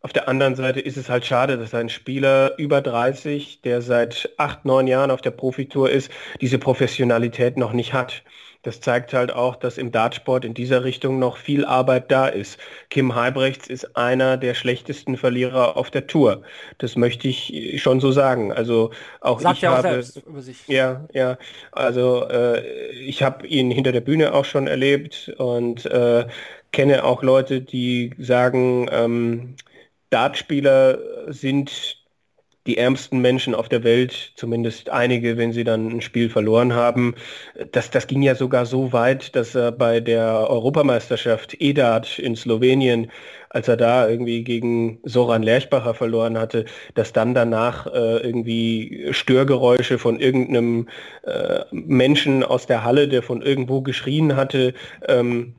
Auf 0.00 0.14
der 0.14 0.26
anderen 0.28 0.56
Seite 0.56 0.80
ist 0.80 0.96
es 0.96 1.10
halt 1.10 1.26
schade, 1.26 1.58
dass 1.58 1.74
ein 1.74 1.90
Spieler 1.90 2.58
über 2.58 2.80
30, 2.80 3.60
der 3.62 3.82
seit 3.82 4.30
acht, 4.38 4.64
neun 4.64 4.86
Jahren 4.86 5.10
auf 5.10 5.20
der 5.20 5.30
Profitour 5.30 5.90
ist, 5.90 6.10
diese 6.40 6.58
Professionalität 6.58 7.58
noch 7.58 7.72
nicht 7.74 7.92
hat 7.92 8.22
das 8.62 8.80
zeigt 8.80 9.12
halt 9.12 9.32
auch, 9.32 9.56
dass 9.56 9.76
im 9.76 9.90
Dartsport 9.90 10.44
in 10.44 10.54
dieser 10.54 10.84
Richtung 10.84 11.18
noch 11.18 11.36
viel 11.36 11.64
Arbeit 11.64 12.10
da 12.12 12.28
ist. 12.28 12.58
Kim 12.90 13.14
Halbrechts 13.14 13.66
ist 13.66 13.96
einer 13.96 14.36
der 14.36 14.54
schlechtesten 14.54 15.16
Verlierer 15.16 15.76
auf 15.76 15.90
der 15.90 16.06
Tour. 16.06 16.42
Das 16.78 16.94
möchte 16.94 17.26
ich 17.26 17.82
schon 17.82 18.00
so 18.00 18.12
sagen. 18.12 18.52
Also 18.52 18.90
auch 19.20 19.40
Sagt 19.40 19.58
ich 19.58 19.64
habe, 19.64 19.82
selbst 19.82 20.16
über 20.26 20.40
sich. 20.40 20.68
Ja, 20.68 21.06
ja. 21.12 21.38
Also 21.72 22.28
äh, 22.28 22.92
ich 22.92 23.22
habe 23.22 23.46
ihn 23.46 23.70
hinter 23.70 23.90
der 23.90 24.00
Bühne 24.00 24.32
auch 24.32 24.44
schon 24.44 24.68
erlebt 24.68 25.32
und 25.38 25.84
äh, 25.86 26.26
kenne 26.70 27.04
auch 27.04 27.22
Leute, 27.22 27.62
die 27.62 28.14
sagen, 28.18 28.88
ähm, 28.92 29.56
Dartspieler 30.10 30.98
sind 31.32 32.01
die 32.66 32.78
ärmsten 32.78 33.20
Menschen 33.20 33.54
auf 33.54 33.68
der 33.68 33.82
Welt, 33.82 34.32
zumindest 34.36 34.90
einige, 34.90 35.36
wenn 35.36 35.52
sie 35.52 35.64
dann 35.64 35.88
ein 35.88 36.00
Spiel 36.00 36.30
verloren 36.30 36.74
haben. 36.74 37.14
Das, 37.72 37.90
das 37.90 38.06
ging 38.06 38.22
ja 38.22 38.34
sogar 38.34 38.66
so 38.66 38.92
weit, 38.92 39.34
dass 39.34 39.54
er 39.54 39.72
bei 39.72 40.00
der 40.00 40.48
Europameisterschaft 40.48 41.56
EDAT 41.60 42.18
in 42.20 42.36
Slowenien, 42.36 43.10
als 43.50 43.68
er 43.68 43.76
da 43.76 44.08
irgendwie 44.08 44.44
gegen 44.44 45.00
Soran 45.02 45.42
Lerchbacher 45.42 45.94
verloren 45.94 46.38
hatte, 46.38 46.64
dass 46.94 47.12
dann 47.12 47.34
danach 47.34 47.86
äh, 47.86 48.18
irgendwie 48.18 49.08
Störgeräusche 49.10 49.98
von 49.98 50.20
irgendeinem 50.20 50.88
äh, 51.24 51.64
Menschen 51.72 52.44
aus 52.44 52.66
der 52.66 52.84
Halle, 52.84 53.08
der 53.08 53.22
von 53.22 53.42
irgendwo 53.42 53.82
geschrien 53.82 54.36
hatte, 54.36 54.72
ähm, 55.08 55.54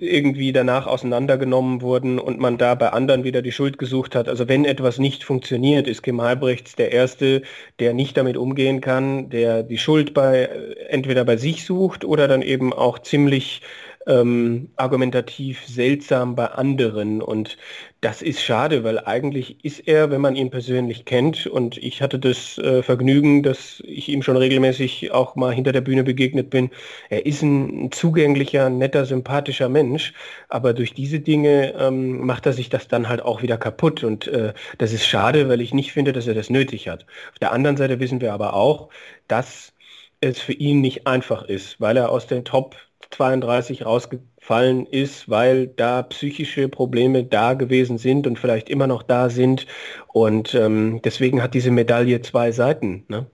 irgendwie 0.00 0.52
danach 0.52 0.86
auseinandergenommen 0.86 1.80
wurden 1.80 2.18
und 2.18 2.38
man 2.38 2.58
da 2.58 2.74
bei 2.74 2.90
anderen 2.90 3.24
wieder 3.24 3.42
die 3.42 3.52
Schuld 3.52 3.78
gesucht 3.78 4.14
hat. 4.14 4.28
Also 4.28 4.48
wenn 4.48 4.64
etwas 4.64 4.98
nicht 4.98 5.24
funktioniert, 5.24 5.86
ist 5.86 6.02
Kim 6.02 6.20
Halbrechts 6.20 6.74
der 6.74 6.92
Erste, 6.92 7.42
der 7.78 7.94
nicht 7.94 8.16
damit 8.16 8.36
umgehen 8.36 8.80
kann, 8.80 9.30
der 9.30 9.62
die 9.62 9.78
Schuld 9.78 10.14
bei 10.14 10.48
entweder 10.88 11.24
bei 11.24 11.36
sich 11.36 11.64
sucht 11.64 12.04
oder 12.04 12.28
dann 12.28 12.42
eben 12.42 12.72
auch 12.72 12.98
ziemlich 12.98 13.62
ähm, 14.06 14.70
argumentativ 14.76 15.66
seltsam 15.66 16.34
bei 16.34 16.46
anderen. 16.46 17.20
Und 17.20 17.56
das 18.00 18.22
ist 18.22 18.40
schade, 18.40 18.84
weil 18.84 19.00
eigentlich 19.00 19.64
ist 19.64 19.80
er, 19.80 20.10
wenn 20.10 20.20
man 20.20 20.36
ihn 20.36 20.50
persönlich 20.50 21.04
kennt, 21.04 21.46
und 21.46 21.76
ich 21.78 22.02
hatte 22.02 22.18
das 22.18 22.58
äh, 22.58 22.82
Vergnügen, 22.82 23.42
dass 23.42 23.82
ich 23.84 24.08
ihm 24.08 24.22
schon 24.22 24.36
regelmäßig 24.36 25.10
auch 25.12 25.34
mal 25.34 25.52
hinter 25.52 25.72
der 25.72 25.80
Bühne 25.80 26.04
begegnet 26.04 26.50
bin, 26.50 26.70
er 27.10 27.26
ist 27.26 27.42
ein 27.42 27.90
zugänglicher, 27.90 28.70
netter, 28.70 29.06
sympathischer 29.06 29.68
Mensch, 29.68 30.12
aber 30.48 30.72
durch 30.72 30.94
diese 30.94 31.20
Dinge 31.20 31.74
ähm, 31.78 32.24
macht 32.24 32.46
er 32.46 32.52
sich 32.52 32.68
das 32.68 32.88
dann 32.88 33.08
halt 33.08 33.22
auch 33.22 33.42
wieder 33.42 33.58
kaputt. 33.58 34.04
Und 34.04 34.28
äh, 34.28 34.54
das 34.78 34.92
ist 34.92 35.06
schade, 35.06 35.48
weil 35.48 35.60
ich 35.60 35.74
nicht 35.74 35.92
finde, 35.92 36.12
dass 36.12 36.26
er 36.26 36.34
das 36.34 36.50
nötig 36.50 36.88
hat. 36.88 37.06
Auf 37.32 37.38
der 37.40 37.52
anderen 37.52 37.76
Seite 37.76 37.98
wissen 38.00 38.20
wir 38.20 38.32
aber 38.32 38.54
auch, 38.54 38.88
dass 39.28 39.72
es 40.20 40.40
für 40.40 40.52
ihn 40.52 40.80
nicht 40.80 41.06
einfach 41.06 41.44
ist, 41.44 41.80
weil 41.80 41.96
er 41.96 42.10
aus 42.10 42.26
den 42.26 42.44
Top 42.44 42.76
32 43.10 43.84
rausgefallen 43.86 44.86
ist, 44.86 45.28
weil 45.28 45.68
da 45.68 46.02
psychische 46.02 46.68
Probleme 46.68 47.24
da 47.24 47.54
gewesen 47.54 47.98
sind 47.98 48.26
und 48.26 48.38
vielleicht 48.38 48.68
immer 48.68 48.86
noch 48.86 49.02
da 49.02 49.30
sind. 49.30 49.66
Und 50.08 50.54
ähm, 50.54 51.00
deswegen 51.02 51.42
hat 51.42 51.54
diese 51.54 51.70
Medaille 51.70 52.20
zwei 52.22 52.52
Seiten. 52.52 53.04
Ne? 53.08 53.26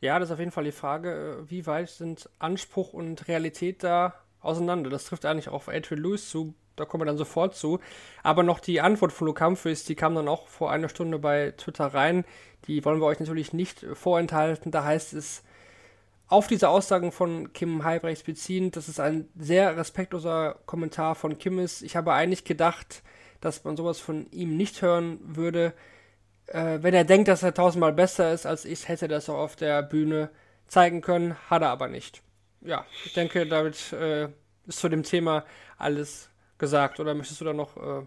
Ja, 0.00 0.18
das 0.18 0.28
ist 0.28 0.34
auf 0.34 0.38
jeden 0.38 0.52
Fall 0.52 0.64
die 0.64 0.72
Frage, 0.72 1.44
äh, 1.46 1.50
wie 1.50 1.66
weit 1.66 1.88
sind 1.88 2.28
Anspruch 2.38 2.92
und 2.92 3.28
Realität 3.28 3.82
da 3.82 4.14
auseinander? 4.40 4.90
Das 4.90 5.04
trifft 5.04 5.24
eigentlich 5.24 5.48
auch 5.48 5.54
auf 5.54 5.68
Adrian 5.68 6.02
Lewis 6.02 6.28
zu, 6.28 6.54
da 6.76 6.84
kommen 6.84 7.02
wir 7.02 7.06
dann 7.06 7.16
sofort 7.18 7.54
zu. 7.56 7.80
Aber 8.22 8.42
noch 8.42 8.60
die 8.60 8.80
Antwort 8.80 9.12
von 9.12 9.26
Luke 9.26 9.44
Humphries, 9.44 9.84
die 9.84 9.94
kam 9.94 10.14
dann 10.14 10.28
auch 10.28 10.46
vor 10.48 10.70
einer 10.70 10.88
Stunde 10.88 11.18
bei 11.18 11.52
Twitter 11.56 11.86
rein. 11.86 12.24
Die 12.66 12.84
wollen 12.84 13.00
wir 13.00 13.06
euch 13.06 13.20
natürlich 13.20 13.52
nicht 13.52 13.84
vorenthalten. 13.94 14.70
Da 14.70 14.84
heißt 14.84 15.14
es, 15.14 15.42
auf 16.28 16.46
diese 16.48 16.68
Aussagen 16.68 17.12
von 17.12 17.52
Kim 17.52 17.84
Halbrechts 17.84 18.24
beziehend, 18.24 18.76
dass 18.76 18.88
es 18.88 18.98
ein 18.98 19.28
sehr 19.36 19.76
respektloser 19.76 20.58
Kommentar 20.66 21.14
von 21.14 21.38
Kim 21.38 21.58
ist. 21.58 21.82
Ich 21.82 21.96
habe 21.96 22.12
eigentlich 22.12 22.44
gedacht, 22.44 23.02
dass 23.40 23.64
man 23.64 23.76
sowas 23.76 24.00
von 24.00 24.30
ihm 24.32 24.56
nicht 24.56 24.82
hören 24.82 25.18
würde. 25.22 25.72
Äh, 26.46 26.78
wenn 26.82 26.94
er 26.94 27.04
denkt, 27.04 27.28
dass 27.28 27.42
er 27.42 27.54
tausendmal 27.54 27.92
besser 27.92 28.32
ist 28.32 28.46
als 28.46 28.64
ich, 28.64 28.88
hätte 28.88 29.06
er 29.06 29.08
das 29.08 29.28
auch 29.28 29.38
auf 29.38 29.56
der 29.56 29.82
Bühne 29.82 30.30
zeigen 30.66 31.00
können, 31.00 31.36
hat 31.48 31.62
er 31.62 31.70
aber 31.70 31.88
nicht. 31.88 32.22
Ja, 32.60 32.84
ich 33.04 33.12
denke, 33.12 33.46
damit 33.46 33.92
äh, 33.92 34.28
ist 34.66 34.80
zu 34.80 34.88
dem 34.88 35.04
Thema 35.04 35.44
alles 35.78 36.28
gesagt. 36.58 36.98
Oder 36.98 37.14
möchtest 37.14 37.40
du 37.40 37.44
da 37.44 37.52
noch 37.52 37.76
äh, 37.76 38.06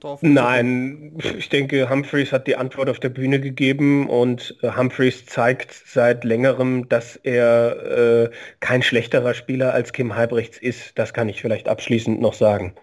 drauf? 0.00 0.20
Nein, 0.22 1.18
ich 1.36 1.48
denke, 1.48 1.88
Humphreys 1.88 2.32
hat 2.32 2.46
die 2.46 2.56
Antwort 2.56 2.88
auf 2.88 3.00
der 3.00 3.08
Bühne 3.08 3.40
gegeben 3.40 4.08
und 4.08 4.56
äh, 4.62 4.70
Humphreys 4.76 5.26
zeigt 5.26 5.72
seit 5.72 6.24
längerem, 6.24 6.88
dass 6.88 7.16
er 7.16 8.24
äh, 8.24 8.30
kein 8.60 8.82
schlechterer 8.82 9.34
Spieler 9.34 9.72
als 9.72 9.92
Kim 9.92 10.14
Halbrechts 10.14 10.58
ist. 10.58 10.98
Das 10.98 11.12
kann 11.12 11.28
ich 11.28 11.40
vielleicht 11.40 11.68
abschließend 11.68 12.20
noch 12.20 12.34
sagen. 12.34 12.74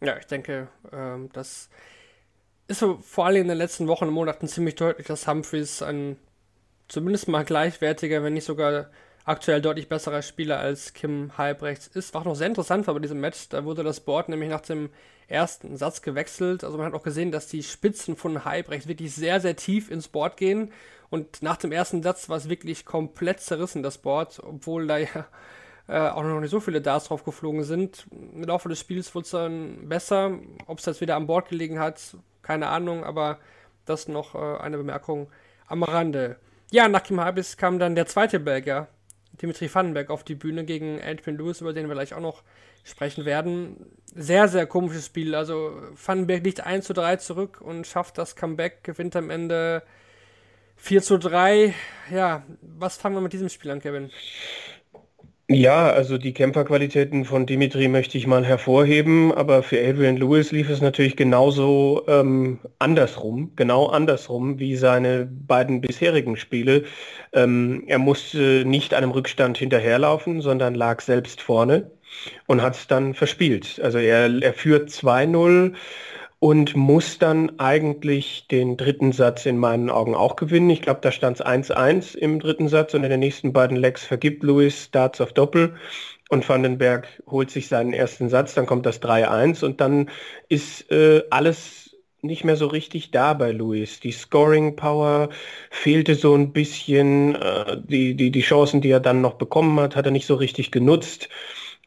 Ja, 0.00 0.16
ich 0.16 0.26
denke, 0.26 0.68
ähm, 0.92 1.28
das 1.32 1.70
ist 2.68 2.80
so 2.80 2.98
vor 3.02 3.26
allem 3.26 3.42
in 3.42 3.48
den 3.48 3.58
letzten 3.58 3.88
Wochen 3.88 4.04
und 4.04 4.14
Monaten 4.14 4.46
ziemlich 4.46 4.76
deutlich, 4.76 5.06
dass 5.06 5.26
Humphreys 5.26 5.82
ein 5.82 6.16
zumindest 6.88 7.28
mal 7.28 7.44
gleichwertiger, 7.44 8.22
wenn 8.22 8.34
nicht 8.34 8.44
sogar 8.44 8.90
aktuell 9.24 9.60
deutlich 9.60 9.88
besserer 9.88 10.22
Spieler 10.22 10.58
als 10.58 10.94
Kim 10.94 11.36
Halbrechts 11.36 11.86
ist. 11.86 12.14
War 12.14 12.22
auch 12.22 12.26
noch 12.26 12.34
sehr 12.34 12.46
interessant 12.46 12.86
war 12.86 12.94
bei 12.94 13.00
diesem 13.00 13.20
Match. 13.20 13.48
Da 13.50 13.64
wurde 13.64 13.84
das 13.84 14.00
Board 14.00 14.28
nämlich 14.28 14.48
nach 14.48 14.62
dem 14.62 14.88
ersten 15.28 15.76
Satz 15.76 16.02
gewechselt. 16.02 16.64
Also 16.64 16.78
man 16.78 16.86
hat 16.86 16.94
auch 16.94 17.02
gesehen, 17.02 17.30
dass 17.30 17.46
die 17.46 17.62
Spitzen 17.62 18.16
von 18.16 18.44
Halbrechts 18.44 18.88
wirklich 18.88 19.14
sehr, 19.14 19.40
sehr 19.40 19.56
tief 19.56 19.90
ins 19.90 20.08
Board 20.08 20.36
gehen. 20.36 20.72
Und 21.10 21.42
nach 21.42 21.56
dem 21.56 21.72
ersten 21.72 22.02
Satz 22.02 22.28
war 22.28 22.36
es 22.36 22.48
wirklich 22.48 22.84
komplett 22.84 23.40
zerrissen, 23.40 23.82
das 23.82 23.98
Board, 23.98 24.40
obwohl 24.42 24.86
da 24.86 24.98
ja 24.98 25.26
äh, 25.88 26.08
auch 26.08 26.22
noch 26.22 26.40
nicht 26.40 26.50
so 26.50 26.60
viele 26.60 26.80
Darts 26.80 27.06
drauf 27.06 27.24
geflogen 27.24 27.64
sind. 27.64 28.06
Im 28.10 28.44
Laufe 28.44 28.68
des 28.68 28.80
Spiels 28.80 29.14
wurde 29.14 29.24
es 29.24 29.30
dann 29.30 29.88
besser. 29.88 30.38
Ob 30.66 30.78
es 30.78 30.86
jetzt 30.86 31.00
wieder 31.00 31.16
an 31.16 31.26
Bord 31.26 31.48
gelegen 31.48 31.78
hat, 31.78 32.16
keine 32.42 32.68
Ahnung, 32.68 33.04
aber 33.04 33.38
das 33.84 34.08
noch 34.08 34.34
äh, 34.34 34.58
eine 34.58 34.76
Bemerkung 34.76 35.28
am 35.66 35.82
Rande. 35.82 36.36
Ja, 36.70 36.88
nach 36.88 37.02
Kim 37.02 37.20
Habis 37.20 37.56
kam 37.56 37.78
dann 37.78 37.94
der 37.94 38.06
zweite 38.06 38.40
Belgier, 38.40 38.88
Dimitri 39.32 39.72
Vandenberg 39.72 40.10
auf 40.10 40.24
die 40.24 40.34
Bühne 40.34 40.64
gegen 40.64 41.00
Adrian 41.00 41.36
Lewis, 41.36 41.60
über 41.60 41.72
den 41.72 41.88
wir 41.88 41.94
gleich 41.94 42.14
auch 42.14 42.20
noch 42.20 42.42
sprechen 42.84 43.24
werden. 43.24 43.86
Sehr, 44.14 44.48
sehr 44.48 44.66
komisches 44.66 45.06
Spiel. 45.06 45.34
Also 45.34 45.80
Vandenberg 45.94 46.44
liegt 46.44 46.60
1 46.60 46.86
zu 46.86 46.92
3 46.94 47.16
zurück 47.16 47.60
und 47.60 47.86
schafft 47.86 48.18
das 48.18 48.36
Comeback, 48.36 48.82
gewinnt 48.82 49.14
am 49.16 49.30
Ende 49.30 49.82
4 50.76 51.02
zu 51.02 51.18
3. 51.18 51.74
Ja, 52.10 52.44
was 52.62 52.96
fangen 52.96 53.16
wir 53.16 53.20
mit 53.20 53.32
diesem 53.32 53.48
Spiel 53.48 53.70
an, 53.70 53.80
Kevin? 53.80 54.10
Ja, 55.50 55.88
also 55.90 56.18
die 56.18 56.34
Kämpferqualitäten 56.34 57.24
von 57.24 57.46
Dimitri 57.46 57.88
möchte 57.88 58.18
ich 58.18 58.26
mal 58.26 58.44
hervorheben, 58.44 59.32
aber 59.32 59.62
für 59.62 59.80
Adrian 59.80 60.18
Lewis 60.18 60.52
lief 60.52 60.68
es 60.68 60.82
natürlich 60.82 61.16
genauso 61.16 62.04
ähm, 62.06 62.58
andersrum, 62.78 63.52
genau 63.56 63.86
andersrum 63.86 64.58
wie 64.58 64.76
seine 64.76 65.24
beiden 65.24 65.80
bisherigen 65.80 66.36
Spiele. 66.36 66.84
Ähm, 67.32 67.84
er 67.86 67.98
musste 67.98 68.64
nicht 68.66 68.92
einem 68.92 69.10
Rückstand 69.10 69.56
hinterherlaufen, 69.56 70.42
sondern 70.42 70.74
lag 70.74 71.00
selbst 71.00 71.40
vorne 71.40 71.92
und 72.46 72.60
hat 72.60 72.74
es 72.76 72.86
dann 72.86 73.14
verspielt. 73.14 73.80
Also 73.82 73.96
er, 73.96 74.30
er 74.42 74.52
führt 74.52 74.90
2-0 74.90 75.72
und 76.40 76.76
muss 76.76 77.18
dann 77.18 77.58
eigentlich 77.58 78.46
den 78.48 78.76
dritten 78.76 79.12
Satz 79.12 79.46
in 79.46 79.58
meinen 79.58 79.90
Augen 79.90 80.14
auch 80.14 80.36
gewinnen. 80.36 80.70
Ich 80.70 80.82
glaube, 80.82 81.00
da 81.02 81.10
stand 81.10 81.40
es 81.40 81.44
1-1 81.44 82.16
im 82.16 82.38
dritten 82.38 82.68
Satz 82.68 82.94
und 82.94 83.04
in 83.04 83.10
den 83.10 83.20
nächsten 83.20 83.52
beiden 83.52 83.76
Legs 83.76 84.04
vergibt 84.04 84.42
Louis 84.42 84.84
Starts 84.84 85.20
auf 85.20 85.32
Doppel 85.32 85.74
und 86.28 86.48
Vandenberg 86.48 87.08
holt 87.26 87.50
sich 87.50 87.68
seinen 87.68 87.92
ersten 87.92 88.28
Satz, 88.28 88.54
dann 88.54 88.66
kommt 88.66 88.86
das 88.86 89.02
3-1 89.02 89.64
und 89.64 89.80
dann 89.80 90.10
ist 90.48 90.90
äh, 90.92 91.22
alles 91.30 91.96
nicht 92.20 92.44
mehr 92.44 92.56
so 92.56 92.66
richtig 92.66 93.10
da 93.12 93.32
bei 93.32 93.52
Louis. 93.52 94.00
Die 94.00 94.12
Scoring 94.12 94.76
Power 94.76 95.28
fehlte 95.70 96.14
so 96.14 96.34
ein 96.34 96.52
bisschen, 96.52 97.36
äh, 97.36 97.76
die, 97.82 98.14
die, 98.14 98.30
die 98.30 98.40
Chancen, 98.40 98.80
die 98.80 98.90
er 98.90 99.00
dann 99.00 99.20
noch 99.20 99.34
bekommen 99.34 99.78
hat, 99.80 99.96
hat 99.96 100.06
er 100.06 100.12
nicht 100.12 100.26
so 100.26 100.34
richtig 100.34 100.70
genutzt. 100.70 101.28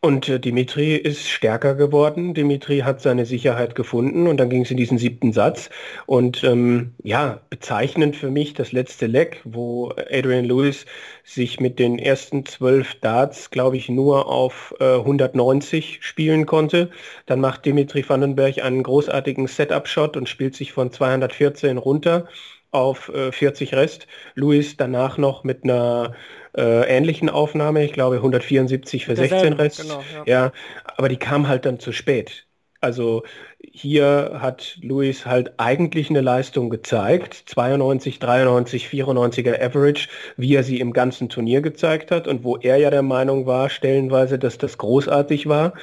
Und 0.03 0.27
äh, 0.29 0.39
Dimitri 0.39 0.95
ist 0.95 1.29
stärker 1.29 1.75
geworden. 1.75 2.33
Dimitri 2.33 2.79
hat 2.79 3.01
seine 3.01 3.27
Sicherheit 3.27 3.75
gefunden 3.75 4.25
und 4.25 4.37
dann 4.37 4.49
ging 4.49 4.63
es 4.63 4.71
in 4.71 4.77
diesen 4.77 4.97
siebten 4.97 5.31
Satz. 5.31 5.69
Und 6.07 6.43
ähm, 6.43 6.95
ja, 7.03 7.39
bezeichnend 7.51 8.15
für 8.15 8.31
mich 8.31 8.55
das 8.55 8.71
letzte 8.71 9.05
Leck, 9.05 9.41
wo 9.43 9.93
Adrian 10.11 10.45
Lewis 10.45 10.87
sich 11.23 11.59
mit 11.59 11.77
den 11.77 11.99
ersten 11.99 12.47
zwölf 12.47 12.95
Darts, 12.95 13.51
glaube 13.51 13.77
ich, 13.77 13.89
nur 13.89 14.27
auf 14.27 14.73
äh, 14.79 14.95
190 14.95 15.99
spielen 16.01 16.47
konnte. 16.47 16.89
Dann 17.27 17.39
macht 17.39 17.63
Dimitri 17.65 18.03
Vandenberg 18.07 18.57
einen 18.57 18.81
großartigen 18.81 19.45
Setup-Shot 19.45 20.17
und 20.17 20.27
spielt 20.27 20.55
sich 20.55 20.73
von 20.73 20.91
214 20.91 21.77
runter 21.77 22.27
auf 22.71 23.09
äh, 23.09 23.31
40 23.31 23.75
Rest. 23.75 24.07
Lewis 24.33 24.77
danach 24.77 25.19
noch 25.19 25.43
mit 25.43 25.63
einer 25.63 26.15
äh, 26.55 26.87
ähnlichen 26.87 27.29
Aufnahme, 27.29 27.83
ich 27.83 27.93
glaube 27.93 28.17
174 28.17 29.05
für 29.05 29.15
16 29.15 29.53
Rest. 29.53 29.81
Genau, 29.81 30.03
ja. 30.13 30.23
ja, 30.25 30.51
aber 30.97 31.09
die 31.09 31.17
kam 31.17 31.47
halt 31.47 31.65
dann 31.65 31.79
zu 31.79 31.91
spät. 31.91 32.45
Also 32.81 33.23
hier 33.59 34.39
hat 34.41 34.79
Luis 34.81 35.27
halt 35.27 35.53
eigentlich 35.57 36.09
eine 36.09 36.21
Leistung 36.21 36.71
gezeigt, 36.71 37.43
92, 37.45 38.17
93, 38.17 38.87
94er 38.87 39.61
Average, 39.61 40.09
wie 40.35 40.55
er 40.55 40.63
sie 40.63 40.79
im 40.79 40.91
ganzen 40.91 41.29
Turnier 41.29 41.61
gezeigt 41.61 42.09
hat 42.09 42.27
und 42.27 42.43
wo 42.43 42.57
er 42.57 42.77
ja 42.77 42.89
der 42.89 43.03
Meinung 43.03 43.45
war, 43.45 43.69
stellenweise, 43.69 44.39
dass 44.39 44.57
das 44.57 44.79
großartig 44.79 45.47
war. 45.47 45.73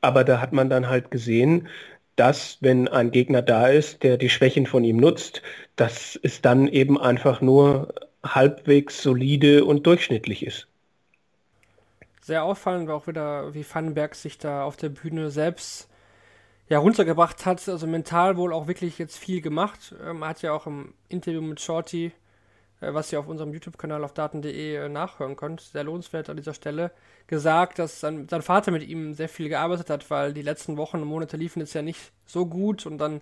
Aber 0.00 0.22
da 0.22 0.40
hat 0.40 0.52
man 0.52 0.70
dann 0.70 0.88
halt 0.88 1.10
gesehen, 1.10 1.66
dass 2.14 2.58
wenn 2.60 2.86
ein 2.86 3.10
Gegner 3.10 3.42
da 3.42 3.66
ist, 3.66 4.04
der 4.04 4.16
die 4.16 4.30
Schwächen 4.30 4.66
von 4.66 4.84
ihm 4.84 4.98
nutzt, 4.98 5.42
dass 5.74 6.18
es 6.22 6.42
dann 6.42 6.68
eben 6.68 6.98
einfach 6.98 7.40
nur 7.40 7.92
halbwegs 8.34 9.02
solide 9.02 9.64
und 9.64 9.86
durchschnittlich 9.86 10.44
ist. 10.44 10.66
Sehr 12.22 12.42
auffallend 12.42 12.88
war 12.88 12.96
auch 12.96 13.06
wieder, 13.06 13.54
wie 13.54 13.64
Vandenberg 13.64 14.14
sich 14.14 14.38
da 14.38 14.64
auf 14.64 14.76
der 14.76 14.88
Bühne 14.88 15.30
selbst 15.30 15.88
ja, 16.68 16.78
runtergebracht 16.78 17.46
hat. 17.46 17.68
Also 17.68 17.86
mental 17.86 18.36
wohl 18.36 18.52
auch 18.52 18.66
wirklich 18.66 18.98
jetzt 18.98 19.16
viel 19.16 19.40
gemacht. 19.40 19.94
Ähm, 20.04 20.24
hat 20.24 20.42
ja 20.42 20.52
auch 20.52 20.66
im 20.66 20.94
Interview 21.08 21.40
mit 21.40 21.60
Shorty, 21.60 22.12
äh, 22.80 22.92
was 22.94 23.12
ihr 23.12 23.20
auf 23.20 23.28
unserem 23.28 23.52
YouTube-Kanal 23.52 24.02
auf 24.02 24.12
daten.de 24.12 24.74
äh, 24.74 24.88
nachhören 24.88 25.36
könnt, 25.36 25.60
sehr 25.60 25.84
lohnenswert 25.84 26.28
an 26.28 26.36
dieser 26.36 26.54
Stelle, 26.54 26.90
gesagt, 27.28 27.78
dass 27.78 28.00
sein, 28.00 28.28
sein 28.28 28.42
Vater 28.42 28.72
mit 28.72 28.82
ihm 28.82 29.14
sehr 29.14 29.28
viel 29.28 29.48
gearbeitet 29.48 29.90
hat, 29.90 30.10
weil 30.10 30.32
die 30.32 30.42
letzten 30.42 30.76
Wochen 30.76 30.98
und 30.98 31.08
Monate 31.08 31.36
liefen 31.36 31.60
jetzt 31.60 31.74
ja 31.74 31.82
nicht 31.82 32.12
so 32.26 32.46
gut 32.46 32.86
und 32.86 32.98
dann 32.98 33.20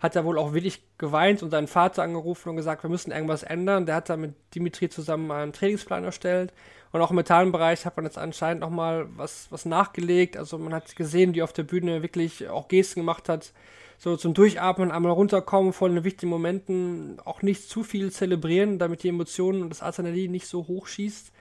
hat 0.00 0.16
er 0.16 0.24
wohl 0.24 0.38
auch 0.38 0.52
wirklich 0.52 0.82
geweint 0.98 1.42
und 1.42 1.50
seinen 1.50 1.68
Vater 1.68 2.02
angerufen 2.02 2.50
und 2.50 2.56
gesagt, 2.56 2.82
wir 2.82 2.90
müssen 2.90 3.12
irgendwas 3.12 3.42
ändern. 3.42 3.86
Der 3.86 3.94
hat 3.94 4.08
da 4.08 4.16
mit 4.16 4.34
Dimitri 4.54 4.88
zusammen 4.88 5.30
einen 5.30 5.52
Trainingsplan 5.52 6.04
erstellt. 6.04 6.52
Und 6.92 7.00
auch 7.00 7.10
im 7.10 7.16
mentalen 7.16 7.52
Bereich 7.52 7.84
hat 7.84 7.96
man 7.96 8.04
jetzt 8.04 8.18
anscheinend 8.18 8.60
nochmal 8.60 9.06
was, 9.16 9.48
was 9.50 9.64
nachgelegt. 9.64 10.36
Also 10.36 10.58
man 10.58 10.74
hat 10.74 10.96
gesehen, 10.96 11.32
die 11.32 11.42
auf 11.42 11.52
der 11.52 11.64
Bühne 11.64 12.02
wirklich 12.02 12.48
auch 12.48 12.68
Gesten 12.68 13.00
gemacht 13.00 13.28
hat, 13.28 13.52
so 13.98 14.16
zum 14.16 14.34
Durchatmen, 14.34 14.90
einmal 14.90 15.12
runterkommen 15.12 15.72
von 15.72 15.94
den 15.94 16.04
wichtigen 16.04 16.30
Momenten, 16.30 17.18
auch 17.24 17.42
nicht 17.42 17.68
zu 17.68 17.82
viel 17.82 18.12
zelebrieren, 18.12 18.78
damit 18.78 19.02
die 19.02 19.08
Emotionen 19.08 19.62
und 19.62 19.70
das 19.70 19.82
Adrenalin 19.82 20.30
nicht 20.30 20.46
so 20.46 20.66
hoch 20.66 20.86
schießt. 20.86 21.32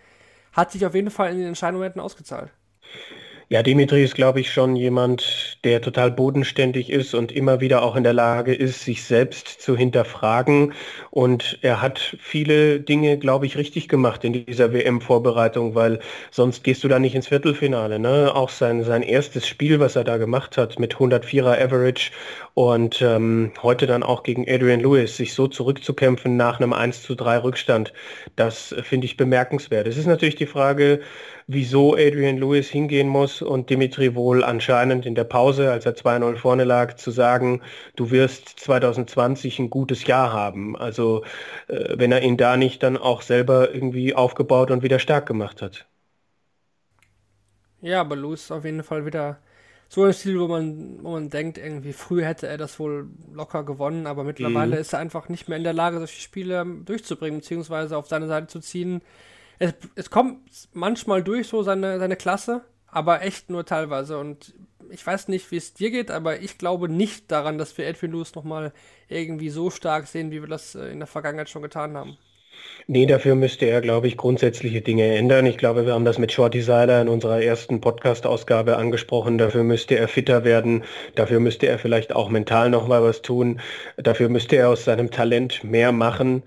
Hat 0.54 0.72
sich 0.72 0.86
auf 0.86 0.96
jeden 0.96 1.12
Fall 1.12 1.32
in 1.32 1.38
den 1.38 1.48
entscheidenden 1.48 1.80
Momenten 1.80 2.02
ausgezahlt. 2.02 2.52
Ja, 3.48 3.62
Dimitri 3.62 4.04
ist, 4.04 4.16
glaube 4.16 4.40
ich, 4.40 4.52
schon 4.52 4.75
jemand, 4.75 5.60
der 5.64 5.80
total 5.80 6.10
bodenständig 6.10 6.90
ist 6.90 7.14
und 7.14 7.32
immer 7.32 7.62
wieder 7.62 7.84
auch 7.84 7.96
in 7.96 8.04
der 8.04 8.14
Lage 8.14 8.56
ist, 8.56 8.82
sich 8.82 9.04
selbst 9.04 9.62
zu 9.62 9.78
hinterfragen. 9.78 10.74
Und 11.12 11.60
er 11.62 11.80
hat 11.80 12.18
viele 12.20 12.80
Dinge, 12.80 13.20
glaube 13.20 13.46
ich, 13.46 13.56
richtig 13.56 13.88
gemacht 13.88 14.24
in 14.24 14.34
dieser 14.34 14.74
WM-Vorbereitung, 14.74 15.75
weil 15.75 16.00
sonst 16.32 16.64
gehst 16.64 16.84
du 16.84 16.88
da 16.88 16.98
nicht 16.98 17.14
ins 17.14 17.28
Viertelfinale. 17.28 18.00
Ne? 18.00 18.34
Auch 18.34 18.50
sein, 18.50 18.84
sein 18.84 19.04
erstes 19.04 19.48
Spiel, 19.48 19.80
was 19.80 19.96
er 19.96 20.04
da 20.06 20.18
gemacht 20.18 20.58
hat 20.58 20.80
mit 20.80 20.96
104er 20.96 21.64
Average 21.64 22.10
und 22.56 23.00
ähm, 23.04 23.52
heute 23.62 23.86
dann 23.86 24.02
auch 24.02 24.24
gegen 24.24 24.50
Adrian 24.50 24.80
Lewis, 24.80 25.18
sich 25.18 25.36
so 25.36 25.48
zurückzukämpfen 25.48 26.36
nach 26.36 26.60
einem 26.60 26.74
1 26.74 27.04
zu 27.04 27.14
3 27.14 27.44
Rückstand, 27.44 27.94
das 28.38 28.74
finde 28.82 29.06
ich 29.06 29.18
bemerkenswert. 29.18 29.86
Es 29.86 29.98
ist 29.98 30.08
natürlich 30.08 30.36
die 30.36 30.48
Frage, 30.48 31.02
wieso 31.48 31.94
Adrian 31.96 32.38
Lewis 32.38 32.70
hingehen 32.70 33.08
muss 33.08 33.42
und 33.42 33.70
Dimitri 33.70 34.16
wohl 34.16 34.44
anscheinend 34.44 35.06
in 35.06 35.16
der 35.16 35.25
Pause, 35.25 35.72
als 35.72 35.86
er 35.86 35.96
2-0 35.96 36.38
vorne 36.38 36.64
lag, 36.64 36.96
zu 36.96 37.12
sagen, 37.12 37.62
du 37.96 38.12
wirst 38.12 38.50
2020 38.60 39.60
ein 39.60 39.70
gutes 39.70 40.08
Jahr 40.08 40.34
haben. 40.34 40.75
Also 40.75 41.24
äh, 41.68 41.98
wenn 41.98 42.12
er 42.12 42.24
ihn 42.24 42.38
da 42.38 42.58
nicht 42.58 42.82
dann 42.82 42.98
auch 42.98 43.22
selber 43.22 43.74
irgendwie 43.74 44.16
aufgebaut 44.16 44.72
und 44.72 44.82
wieder 44.82 45.00
stark 45.00 45.28
gemacht 45.28 45.62
hat. 45.62 45.86
Ja, 47.82 48.02
aber 48.02 48.16
Lewis 48.16 48.46
ist 48.46 48.52
auf 48.52 48.66
jeden 48.66 48.84
Fall 48.84 49.06
wieder 49.06 49.38
so 49.88 50.04
ein 50.04 50.14
Stil, 50.14 50.40
wo 50.40 50.48
man, 50.48 50.98
wo 51.04 51.12
man 51.12 51.30
denkt, 51.30 51.60
irgendwie 51.60 51.94
früher 51.94 52.25
hätte 52.25 52.48
er 52.48 52.58
das 52.58 52.80
wohl 52.80 53.08
locker 53.32 53.64
gewonnen, 53.64 54.08
aber 54.08 54.24
mittlerweile 54.24 54.75
mhm. 54.75 54.82
ist 54.82 54.94
er 54.94 55.00
einfach 55.00 55.30
nicht 55.30 55.48
mehr 55.48 55.60
in 55.60 55.64
der 55.64 55.74
Lage, 55.74 55.98
solche 56.00 56.20
Spiele 56.20 56.66
durchzubringen, 56.84 57.42
beziehungsweise 57.42 57.96
auf 57.96 58.08
seine 58.08 58.25
Seite 58.25 58.48
zu 58.48 58.60
ziehen 58.60 59.04
es, 59.60 59.74
es 59.96 60.10
kommt 60.10 60.40
manchmal 60.74 61.24
durch 61.24 61.48
so 61.48 61.64
seine, 61.64 62.00
seine 62.00 62.16
Klasse, 62.16 62.62
aber 62.88 63.22
echt 63.22 63.50
nur 63.50 63.66
teilweise. 63.66 64.18
Und 64.18 64.54
ich 64.90 65.06
weiß 65.06 65.28
nicht, 65.28 65.52
wie 65.52 65.58
es 65.58 65.74
dir 65.74 65.92
geht, 65.92 66.12
aber 66.12 66.42
ich 66.42 66.58
glaube 66.58 66.90
nicht 66.90 67.32
daran, 67.32 67.58
dass 67.58 67.78
wir 67.78 67.88
Edwin 67.88 68.12
Lewis 68.12 68.36
nochmal 68.36 68.74
irgendwie 69.08 69.50
so 69.50 69.70
stark 69.70 70.08
sehen, 70.08 70.32
wie 70.32 70.42
wir 70.42 70.50
das 70.50 70.76
äh, 70.76 70.88
in 70.88 71.00
der 71.00 71.08
Vergangenheit 71.08 71.50
schon 71.50 71.62
getan 71.62 71.96
haben. 71.98 72.18
Nee, 72.88 73.06
dafür 73.06 73.36
müsste 73.36 73.66
er, 73.66 73.82
glaube 73.82 74.08
ich, 74.08 74.16
grundsätzliche 74.16 74.82
Dinge 74.82 75.16
ändern. 75.16 75.46
Ich 75.46 75.58
glaube, 75.58 75.86
wir 75.86 75.94
haben 75.94 76.06
das 76.06 76.20
mit 76.20 76.32
Shorty 76.32 76.62
Seiler 76.62 77.02
in 77.02 77.10
unserer 77.10 77.42
ersten 77.42 77.82
Podcast-Ausgabe 77.82 78.78
angesprochen. 78.78 79.38
Dafür 79.38 79.64
müsste 79.64 79.98
er 79.98 80.08
fitter 80.08 80.44
werden. 80.44 80.84
Dafür 81.16 81.40
müsste 81.40 81.68
er 81.68 81.80
vielleicht 81.80 82.16
auch 82.16 82.30
mental 82.30 82.70
nochmal 82.70 83.04
was 83.04 83.22
tun. 83.22 83.60
Dafür 83.98 84.30
müsste 84.30 84.58
er 84.58 84.70
aus 84.70 84.86
seinem 84.86 85.12
Talent 85.12 85.64
mehr 85.64 85.92
machen. 85.92 86.44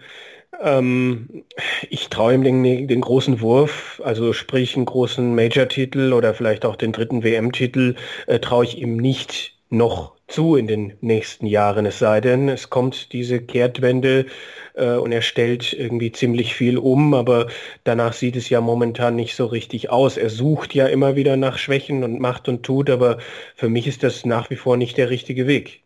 Ähm, 0.60 1.44
ich 1.88 2.08
traue 2.08 2.34
ihm 2.34 2.42
den, 2.42 2.88
den, 2.88 3.00
großen 3.00 3.40
Wurf, 3.40 4.02
also 4.04 4.32
sprich 4.32 4.76
einen 4.76 4.86
großen 4.86 5.34
Major-Titel 5.34 6.12
oder 6.12 6.34
vielleicht 6.34 6.64
auch 6.64 6.76
den 6.76 6.92
dritten 6.92 7.22
WM-Titel, 7.22 7.94
äh, 8.26 8.40
traue 8.40 8.64
ich 8.64 8.78
ihm 8.78 8.96
nicht 8.96 9.54
noch 9.70 10.16
zu 10.26 10.56
in 10.56 10.66
den 10.66 10.94
nächsten 11.00 11.46
Jahren. 11.46 11.86
Es 11.86 11.98
sei 11.98 12.20
denn, 12.20 12.48
es 12.48 12.70
kommt 12.70 13.12
diese 13.12 13.40
Kehrtwende 13.40 14.26
äh, 14.74 14.94
und 14.94 15.12
er 15.12 15.22
stellt 15.22 15.72
irgendwie 15.72 16.12
ziemlich 16.12 16.54
viel 16.54 16.78
um, 16.78 17.14
aber 17.14 17.48
danach 17.84 18.12
sieht 18.12 18.36
es 18.36 18.48
ja 18.48 18.60
momentan 18.60 19.16
nicht 19.16 19.36
so 19.36 19.46
richtig 19.46 19.90
aus. 19.90 20.16
Er 20.16 20.30
sucht 20.30 20.74
ja 20.74 20.86
immer 20.86 21.16
wieder 21.16 21.36
nach 21.36 21.58
Schwächen 21.58 22.02
und 22.02 22.20
macht 22.20 22.48
und 22.48 22.64
tut, 22.64 22.90
aber 22.90 23.18
für 23.54 23.68
mich 23.68 23.86
ist 23.86 24.02
das 24.02 24.24
nach 24.26 24.50
wie 24.50 24.56
vor 24.56 24.76
nicht 24.76 24.96
der 24.96 25.10
richtige 25.10 25.46
Weg. 25.46 25.82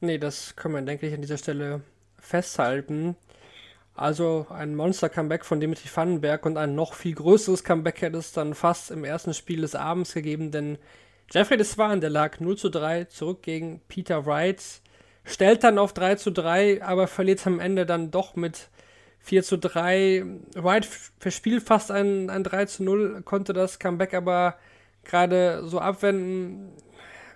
Nee, 0.00 0.18
das 0.18 0.56
kann 0.56 0.72
man, 0.72 0.86
denke 0.86 1.06
ich, 1.06 1.14
an 1.14 1.22
dieser 1.22 1.38
Stelle 1.38 1.82
festhalten. 2.24 3.16
Also 3.94 4.46
ein 4.50 4.74
Monster-Comeback 4.74 5.44
von 5.44 5.60
Dimitri 5.60 5.88
Vandenberg 5.94 6.44
und 6.46 6.56
ein 6.56 6.74
noch 6.74 6.94
viel 6.94 7.14
größeres 7.14 7.62
Comeback 7.62 8.02
hätte 8.02 8.18
es 8.18 8.32
dann 8.32 8.54
fast 8.54 8.90
im 8.90 9.04
ersten 9.04 9.34
Spiel 9.34 9.60
des 9.60 9.76
Abends 9.76 10.14
gegeben, 10.14 10.50
denn 10.50 10.78
Jeffrey 11.30 11.56
Deswan, 11.56 12.00
der 12.00 12.10
lag 12.10 12.40
0 12.40 12.56
zu 12.56 12.70
3 12.70 13.04
zurück 13.04 13.42
gegen 13.42 13.80
Peter 13.88 14.26
Wright, 14.26 14.62
stellt 15.24 15.62
dann 15.62 15.78
auf 15.78 15.92
3 15.92 16.16
zu 16.16 16.32
3, 16.32 16.82
aber 16.82 17.06
verliert 17.06 17.46
am 17.46 17.60
Ende 17.60 17.86
dann 17.86 18.10
doch 18.10 18.34
mit 18.34 18.68
4 19.20 19.42
zu 19.44 19.58
3. 19.58 20.24
Wright 20.56 20.86
verspielt 21.18 21.62
fast 21.62 21.92
ein, 21.92 22.30
ein 22.30 22.42
3 22.42 22.66
zu 22.66 22.82
0, 22.82 23.22
konnte 23.22 23.52
das 23.52 23.78
Comeback 23.78 24.12
aber 24.12 24.56
gerade 25.04 25.62
so 25.66 25.78
abwenden 25.78 26.72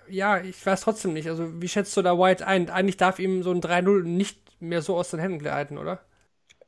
ja, 0.09 0.41
ich 0.41 0.65
weiß 0.65 0.81
trotzdem 0.81 1.13
nicht. 1.13 1.29
Also, 1.29 1.61
wie 1.61 1.67
schätzt 1.67 1.95
du 1.95 2.01
da 2.01 2.17
White 2.17 2.45
ein? 2.45 2.69
Eigentlich 2.69 2.97
darf 2.97 3.19
ihm 3.19 3.43
so 3.43 3.51
ein 3.51 3.61
3-0 3.61 4.03
nicht 4.03 4.39
mehr 4.59 4.81
so 4.81 4.97
aus 4.97 5.09
den 5.11 5.19
Händen 5.19 5.39
gleiten, 5.39 5.77
oder? 5.77 5.99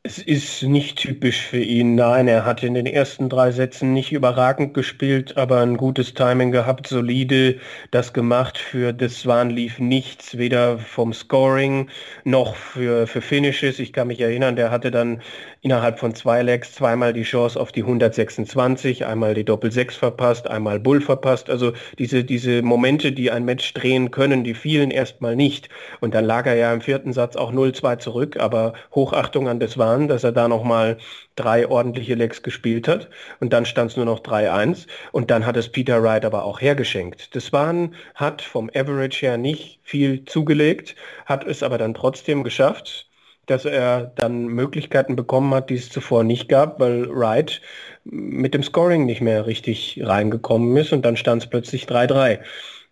Es 0.03 0.17
ist 0.17 0.63
nicht 0.63 0.97
typisch 0.97 1.45
für 1.45 1.61
ihn. 1.61 1.93
Nein, 1.93 2.27
er 2.27 2.43
hat 2.43 2.63
in 2.63 2.73
den 2.73 2.87
ersten 2.87 3.29
drei 3.29 3.51
Sätzen 3.51 3.93
nicht 3.93 4.11
überragend 4.11 4.73
gespielt, 4.73 5.37
aber 5.37 5.59
ein 5.59 5.77
gutes 5.77 6.15
Timing 6.15 6.51
gehabt, 6.51 6.87
solide 6.87 7.59
das 7.91 8.11
gemacht. 8.11 8.57
Für 8.57 8.93
das 8.93 9.19
Swan 9.19 9.51
lief 9.51 9.77
nichts, 9.77 10.39
weder 10.39 10.79
vom 10.79 11.13
Scoring 11.13 11.87
noch 12.23 12.55
für, 12.55 13.05
für 13.05 13.21
Finishes. 13.21 13.77
Ich 13.77 13.93
kann 13.93 14.07
mich 14.07 14.19
erinnern, 14.19 14.55
der 14.55 14.71
hatte 14.71 14.89
dann 14.89 15.21
innerhalb 15.61 15.99
von 15.99 16.15
zwei 16.15 16.41
Legs 16.41 16.73
zweimal 16.73 17.13
die 17.13 17.21
Chance 17.21 17.59
auf 17.59 17.71
die 17.71 17.83
126, 17.83 19.05
einmal 19.05 19.35
die 19.35 19.45
Doppel-6 19.45 19.91
verpasst, 19.91 20.47
einmal 20.49 20.79
Bull 20.79 21.01
verpasst. 21.01 21.49
Also 21.49 21.73
diese, 21.99 22.23
diese 22.23 22.63
Momente, 22.63 23.11
die 23.11 23.29
ein 23.29 23.45
Match 23.45 23.71
drehen 23.75 24.09
können, 24.09 24.43
die 24.43 24.55
fielen 24.55 24.89
erstmal 24.89 25.35
nicht. 25.35 25.69
Und 25.99 26.15
dann 26.15 26.25
lag 26.25 26.47
er 26.47 26.55
ja 26.55 26.73
im 26.73 26.81
vierten 26.81 27.13
Satz 27.13 27.35
auch 27.35 27.53
0-2 27.53 27.99
zurück, 27.99 28.37
aber 28.39 28.73
Hochachtung 28.95 29.47
an 29.47 29.59
das 29.59 29.77
Waren, 29.91 30.07
dass 30.07 30.23
er 30.23 30.31
da 30.31 30.47
nochmal 30.47 30.97
drei 31.35 31.67
ordentliche 31.67 32.15
Legs 32.15 32.43
gespielt 32.43 32.87
hat. 32.87 33.09
Und 33.39 33.53
dann 33.53 33.65
stand 33.65 33.91
es 33.91 33.97
nur 33.97 34.05
noch 34.05 34.21
3-1. 34.21 34.87
Und 35.11 35.31
dann 35.31 35.45
hat 35.45 35.57
es 35.57 35.69
Peter 35.69 36.01
Wright 36.01 36.25
aber 36.25 36.45
auch 36.45 36.61
hergeschenkt. 36.61 37.35
Das 37.35 37.51
Waren 37.51 37.95
hat 38.15 38.41
vom 38.41 38.69
Average 38.73 39.25
her 39.25 39.37
nicht 39.37 39.79
viel 39.83 40.25
zugelegt, 40.25 40.95
hat 41.25 41.45
es 41.45 41.63
aber 41.63 41.77
dann 41.77 41.93
trotzdem 41.93 42.43
geschafft, 42.43 43.07
dass 43.47 43.65
er 43.65 44.11
dann 44.15 44.47
Möglichkeiten 44.47 45.15
bekommen 45.15 45.53
hat, 45.53 45.69
die 45.69 45.75
es 45.75 45.89
zuvor 45.89 46.23
nicht 46.23 46.47
gab, 46.47 46.79
weil 46.79 47.09
Wright 47.09 47.61
mit 48.03 48.53
dem 48.53 48.63
Scoring 48.63 49.05
nicht 49.05 49.21
mehr 49.21 49.45
richtig 49.45 49.99
reingekommen 50.03 50.77
ist 50.77 50.93
und 50.93 51.03
dann 51.03 51.17
stand 51.17 51.43
es 51.43 51.49
plötzlich 51.49 51.85
3-3. 51.85 52.39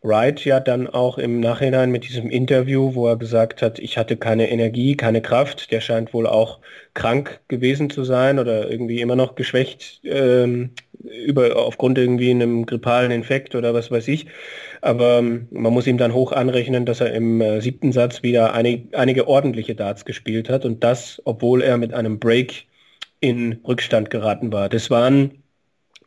Wright 0.02 0.46
ja 0.46 0.60
dann 0.62 0.88
auch 0.88 1.18
im 1.18 1.42
Nachhinein 1.42 1.92
mit 1.92 2.08
diesem 2.08 2.30
Interview, 2.30 2.96
wo 2.96 3.08
er 3.08 3.18
gesagt 3.18 3.62
hat, 3.62 3.80
ich 3.80 3.98
hatte 3.98 4.16
keine 4.16 4.50
Energie, 4.50 4.96
keine 4.96 5.22
Kraft, 5.22 5.72
der 5.72 5.82
scheint 5.82 6.14
wohl 6.14 6.26
auch 6.26 6.60
krank 6.94 7.42
gewesen 7.50 7.90
zu 7.90 8.06
sein 8.06 8.40
oder 8.40 8.70
irgendwie 8.72 9.02
immer 9.02 9.18
noch 9.18 9.36
geschwächt 9.36 10.00
ähm, 10.06 10.72
über, 11.04 11.58
aufgrund 11.58 11.98
irgendwie 11.98 12.32
einem 12.32 12.66
grippalen 12.66 13.12
Infekt 13.12 13.56
oder 13.56 13.74
was 13.74 13.92
weiß 13.92 14.08
ich. 14.08 14.28
Aber 14.82 15.20
ähm, 15.20 15.48
man 15.52 15.74
muss 15.74 15.88
ihm 15.88 15.98
dann 15.98 16.14
hoch 16.14 16.32
anrechnen, 16.32 16.86
dass 16.86 17.02
er 17.02 17.14
im 17.14 17.42
äh, 17.42 17.60
siebten 17.62 17.92
Satz 17.92 18.24
wieder 18.24 18.54
einig, 18.54 18.96
einige 18.96 19.28
ordentliche 19.28 19.76
Darts 19.76 20.06
gespielt 20.06 20.50
hat 20.50 20.64
und 20.64 20.84
das, 20.84 21.22
obwohl 21.26 21.62
er 21.62 21.78
mit 21.78 21.94
einem 21.94 22.20
Break 22.20 22.68
in 23.20 23.60
Rückstand 23.68 24.10
geraten 24.10 24.54
war. 24.54 24.70
Das 24.70 24.90
waren 24.90 25.44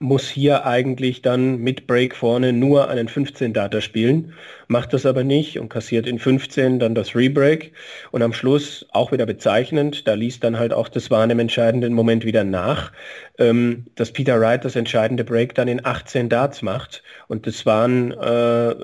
muss 0.02 0.28
hier 0.28 0.66
eigentlich 0.66 1.22
dann 1.22 1.58
mit 1.58 1.86
Break 1.86 2.14
vorne 2.14 2.52
nur 2.52 2.90
einen 2.90 3.08
15 3.08 3.52
Data 3.52 3.80
spielen, 3.80 4.34
macht 4.66 4.92
das 4.92 5.06
aber 5.06 5.24
nicht 5.24 5.58
und 5.58 5.68
kassiert 5.68 6.06
in 6.06 6.18
15 6.18 6.78
dann 6.78 6.94
das 6.94 7.14
Rebreak 7.14 7.72
und 8.10 8.22
am 8.22 8.32
Schluss 8.32 8.86
auch 8.90 9.12
wieder 9.12 9.24
bezeichnend, 9.24 10.06
da 10.08 10.14
liest 10.14 10.44
dann 10.44 10.58
halt 10.58 10.72
auch 10.72 10.88
das 10.88 11.10
Waren 11.10 11.30
im 11.30 11.38
entscheidenden 11.38 11.94
Moment 11.94 12.24
wieder 12.24 12.44
nach, 12.44 12.92
ähm, 13.38 13.86
dass 13.94 14.12
Peter 14.12 14.40
Wright 14.40 14.64
das 14.64 14.76
entscheidende 14.76 15.24
Break 15.24 15.54
dann 15.54 15.68
in 15.68 15.84
18 15.84 16.28
Darts 16.28 16.62
macht 16.62 17.02
und 17.28 17.46
das 17.46 17.64
waren, 17.64 18.10
äh, 18.12 18.74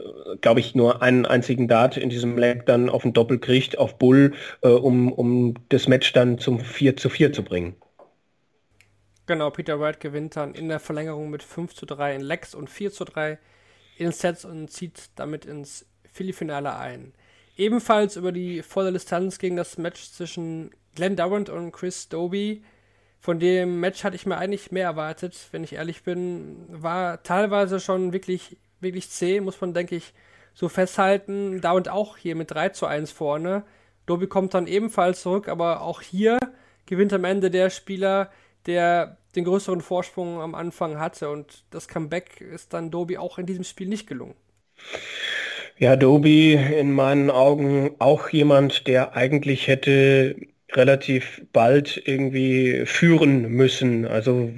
glaube 0.40 0.60
ich, 0.60 0.74
nur 0.74 1.02
einen 1.02 1.26
einzigen 1.26 1.68
Dart 1.68 1.96
in 1.96 2.10
diesem 2.10 2.38
Leg 2.38 2.64
dann 2.66 2.88
auf 2.88 3.02
den 3.02 3.12
Doppel 3.12 3.38
kriegt, 3.38 3.76
auf 3.76 3.98
Bull, 3.98 4.34
äh, 4.62 4.68
um, 4.68 5.12
um 5.12 5.54
das 5.68 5.88
Match 5.88 6.12
dann 6.12 6.38
zum 6.38 6.60
4 6.60 6.96
zu 6.96 7.08
4 7.08 7.32
zu 7.32 7.42
bringen. 7.42 7.74
Genau, 9.28 9.50
Peter 9.50 9.78
Wright 9.78 10.00
gewinnt 10.00 10.36
dann 10.36 10.54
in 10.54 10.70
der 10.70 10.80
Verlängerung 10.80 11.28
mit 11.28 11.42
5 11.42 11.74
zu 11.74 11.84
3 11.84 12.14
in 12.14 12.22
Lex 12.22 12.54
und 12.54 12.70
4 12.70 12.90
zu 12.92 13.04
3 13.04 13.38
in 13.98 14.10
Sets 14.10 14.46
und 14.46 14.68
zieht 14.70 15.10
damit 15.16 15.44
ins 15.44 15.84
Philly-Finale 16.10 16.74
ein. 16.74 17.12
Ebenfalls 17.54 18.16
über 18.16 18.32
die 18.32 18.62
volle 18.62 18.90
Distanz 18.90 19.38
ging 19.38 19.54
das 19.54 19.76
Match 19.76 20.12
zwischen 20.12 20.70
Glenn 20.94 21.14
Durant 21.14 21.50
und 21.50 21.72
Chris 21.72 22.08
Doby. 22.08 22.64
Von 23.20 23.38
dem 23.38 23.80
Match 23.80 24.02
hatte 24.02 24.16
ich 24.16 24.24
mir 24.24 24.38
eigentlich 24.38 24.72
mehr 24.72 24.86
erwartet, 24.86 25.36
wenn 25.50 25.62
ich 25.62 25.74
ehrlich 25.74 26.04
bin. 26.04 26.64
War 26.70 27.22
teilweise 27.22 27.80
schon 27.80 28.14
wirklich, 28.14 28.56
wirklich 28.80 29.10
zäh, 29.10 29.42
muss 29.42 29.60
man, 29.60 29.74
denke 29.74 29.94
ich, 29.94 30.14
so 30.54 30.70
festhalten. 30.70 31.60
Und 31.62 31.90
auch 31.90 32.16
hier 32.16 32.34
mit 32.34 32.50
3 32.50 32.70
zu 32.70 32.86
1 32.86 33.12
vorne. 33.12 33.64
Dobi 34.06 34.26
kommt 34.26 34.54
dann 34.54 34.66
ebenfalls 34.66 35.20
zurück, 35.20 35.48
aber 35.48 35.82
auch 35.82 36.00
hier 36.00 36.38
gewinnt 36.86 37.12
am 37.12 37.24
Ende 37.24 37.50
der 37.50 37.68
Spieler, 37.68 38.30
der 38.68 39.16
den 39.34 39.44
größeren 39.44 39.80
Vorsprung 39.80 40.40
am 40.40 40.54
Anfang 40.54 40.98
hatte. 40.98 41.28
Und 41.30 41.64
das 41.70 41.88
Comeback 41.88 42.40
ist 42.40 42.72
dann 42.72 42.90
Dobi 42.90 43.18
auch 43.18 43.38
in 43.38 43.46
diesem 43.46 43.64
Spiel 43.64 43.88
nicht 43.88 44.06
gelungen. 44.06 44.34
Ja, 45.78 45.96
Dobi 45.96 46.54
in 46.54 46.92
meinen 46.92 47.30
Augen 47.30 47.96
auch 47.98 48.28
jemand, 48.30 48.86
der 48.86 49.16
eigentlich 49.16 49.66
hätte 49.68 50.36
relativ 50.72 51.42
bald 51.52 52.02
irgendwie 52.04 52.84
führen 52.84 53.48
müssen. 53.48 54.04
Also 54.06 54.50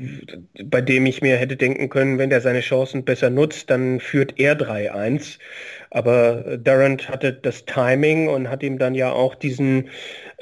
bei 0.65 0.81
dem 0.81 1.07
ich 1.07 1.23
mir 1.23 1.37
hätte 1.37 1.57
denken 1.57 1.89
können, 1.89 2.19
wenn 2.19 2.31
der 2.31 2.41
seine 2.41 2.61
Chancen 2.61 3.05
besser 3.05 3.31
nutzt, 3.31 3.71
dann 3.71 4.01
führt 4.01 4.39
er 4.39 4.59
3-1. 4.59 5.39
Aber 5.91 6.57
Durant 6.57 7.09
hatte 7.09 7.33
das 7.33 7.65
Timing 7.65 8.29
und 8.29 8.49
hat 8.49 8.63
ihm 8.63 8.79
dann 8.79 8.95
ja 8.95 9.13
auch 9.13 9.35
diesen 9.35 9.89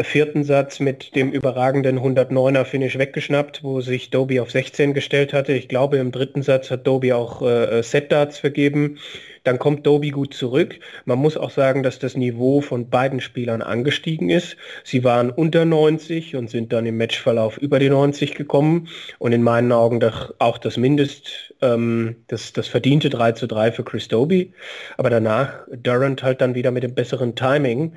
vierten 0.00 0.44
Satz 0.44 0.78
mit 0.78 1.16
dem 1.16 1.32
überragenden 1.32 1.98
109er 1.98 2.64
Finish 2.64 2.98
weggeschnappt, 2.98 3.64
wo 3.64 3.80
sich 3.80 4.10
Doby 4.10 4.40
auf 4.40 4.50
16 4.50 4.94
gestellt 4.94 5.32
hatte. 5.32 5.54
Ich 5.54 5.68
glaube, 5.68 5.96
im 5.96 6.12
dritten 6.12 6.42
Satz 6.42 6.70
hat 6.70 6.86
Doby 6.86 7.12
auch 7.12 7.42
äh, 7.42 7.82
Set-Darts 7.82 8.38
vergeben. 8.38 8.98
Dann 9.44 9.58
kommt 9.58 9.86
Doby 9.86 10.10
gut 10.10 10.34
zurück. 10.34 10.78
Man 11.04 11.18
muss 11.18 11.36
auch 11.36 11.50
sagen, 11.50 11.82
dass 11.82 11.98
das 11.98 12.16
Niveau 12.16 12.60
von 12.60 12.90
beiden 12.90 13.20
Spielern 13.20 13.62
angestiegen 13.62 14.28
ist. 14.28 14.56
Sie 14.84 15.04
waren 15.04 15.30
unter 15.30 15.64
90 15.64 16.36
und 16.36 16.50
sind 16.50 16.72
dann 16.72 16.84
im 16.84 16.98
Matchverlauf 16.98 17.56
über 17.56 17.78
die 17.78 17.88
90 17.88 18.34
gekommen. 18.34 18.88
Und 19.18 19.32
in 19.32 19.42
meinen 19.42 19.72
Augen 19.72 20.00
auch 20.38 20.58
das 20.58 20.76
Mindest, 20.76 21.54
ähm, 21.62 22.16
das, 22.26 22.52
das 22.52 22.68
verdiente 22.68 23.10
3 23.10 23.32
zu 23.32 23.46
3 23.46 23.72
für 23.72 23.84
Chris 23.84 24.08
Doby. 24.08 24.52
Aber 24.96 25.08
danach 25.08 25.37
Durant 25.70 26.22
halt 26.22 26.40
dann 26.40 26.54
wieder 26.54 26.70
mit 26.70 26.82
dem 26.82 26.94
besseren 26.94 27.34
Timing 27.34 27.94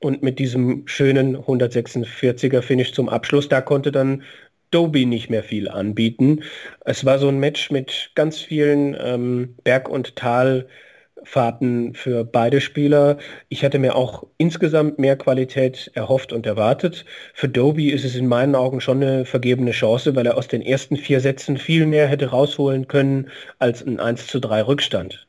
und 0.00 0.22
mit 0.22 0.38
diesem 0.38 0.86
schönen 0.86 1.36
146er 1.36 2.62
Finish 2.62 2.92
zum 2.92 3.08
Abschluss. 3.08 3.48
Da 3.48 3.60
konnte 3.60 3.92
dann 3.92 4.22
Doby 4.74 5.06
nicht 5.06 5.30
mehr 5.30 5.44
viel 5.44 5.68
anbieten. 5.68 6.42
Es 6.84 7.04
war 7.04 7.20
so 7.20 7.28
ein 7.28 7.38
Match 7.38 7.70
mit 7.70 8.10
ganz 8.16 8.40
vielen 8.40 8.96
ähm, 8.98 9.54
Berg- 9.62 9.88
und 9.88 10.16
Talfahrten 10.16 11.94
für 11.94 12.24
beide 12.24 12.60
Spieler. 12.60 13.18
Ich 13.48 13.64
hatte 13.64 13.78
mir 13.78 13.94
auch 13.94 14.26
insgesamt 14.36 14.98
mehr 14.98 15.16
Qualität 15.16 15.92
erhofft 15.94 16.32
und 16.32 16.44
erwartet. 16.44 17.04
Für 17.34 17.48
Doby 17.48 17.90
ist 17.90 18.04
es 18.04 18.16
in 18.16 18.26
meinen 18.26 18.56
Augen 18.56 18.80
schon 18.80 19.00
eine 19.00 19.24
vergebene 19.24 19.70
Chance, 19.70 20.16
weil 20.16 20.26
er 20.26 20.36
aus 20.36 20.48
den 20.48 20.62
ersten 20.62 20.96
vier 20.96 21.20
Sätzen 21.20 21.56
viel 21.56 21.86
mehr 21.86 22.08
hätte 22.08 22.30
rausholen 22.30 22.88
können 22.88 23.30
als 23.60 23.80
ein 23.86 24.00
1 24.00 24.26
zu 24.26 24.40
3 24.40 24.62
Rückstand. 24.62 25.28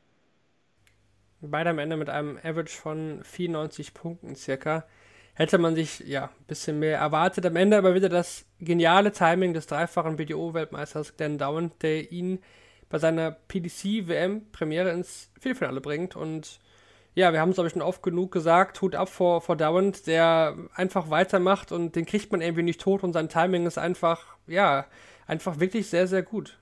Beide 1.40 1.70
am 1.70 1.78
Ende 1.78 1.96
mit 1.96 2.08
einem 2.08 2.38
Average 2.38 2.76
von 2.76 3.22
94 3.22 3.94
Punkten 3.94 4.34
circa 4.36 4.84
hätte 5.34 5.58
man 5.58 5.74
sich 5.74 6.00
ja 6.00 6.24
ein 6.24 6.46
bisschen 6.46 6.78
mehr 6.78 6.98
erwartet. 6.98 7.44
Am 7.44 7.56
Ende 7.56 7.76
aber 7.76 7.94
wieder 7.94 8.08
das 8.08 8.46
geniale 8.58 9.12
Timing 9.12 9.52
des 9.52 9.66
dreifachen 9.66 10.16
BDO-Weltmeisters 10.16 11.16
Glenn 11.16 11.36
Down, 11.36 11.72
der 11.82 12.10
ihn 12.10 12.40
bei 12.88 12.98
seiner 12.98 13.32
PDC-WM-Premiere 13.32 14.90
ins 14.90 15.30
Viertelfinale 15.38 15.82
bringt. 15.82 16.16
Und 16.16 16.58
ja, 17.14 17.32
wir 17.32 17.40
haben 17.40 17.50
es, 17.50 17.56
glaube 17.56 17.68
ich, 17.68 17.74
schon 17.74 17.82
oft 17.82 18.02
genug 18.02 18.32
gesagt, 18.32 18.80
Hut 18.80 18.94
ab 18.94 19.10
vor, 19.10 19.42
vor 19.42 19.56
Dowand, 19.56 20.06
der 20.06 20.56
einfach 20.74 21.10
weitermacht 21.10 21.70
und 21.70 21.96
den 21.96 22.06
kriegt 22.06 22.32
man 22.32 22.40
irgendwie 22.40 22.62
nicht 22.62 22.80
tot 22.80 23.02
und 23.02 23.12
sein 23.12 23.28
Timing 23.28 23.66
ist 23.66 23.78
einfach, 23.78 24.36
ja, 24.46 24.86
einfach 25.26 25.60
wirklich 25.60 25.88
sehr, 25.88 26.06
sehr 26.06 26.22
gut. 26.22 26.58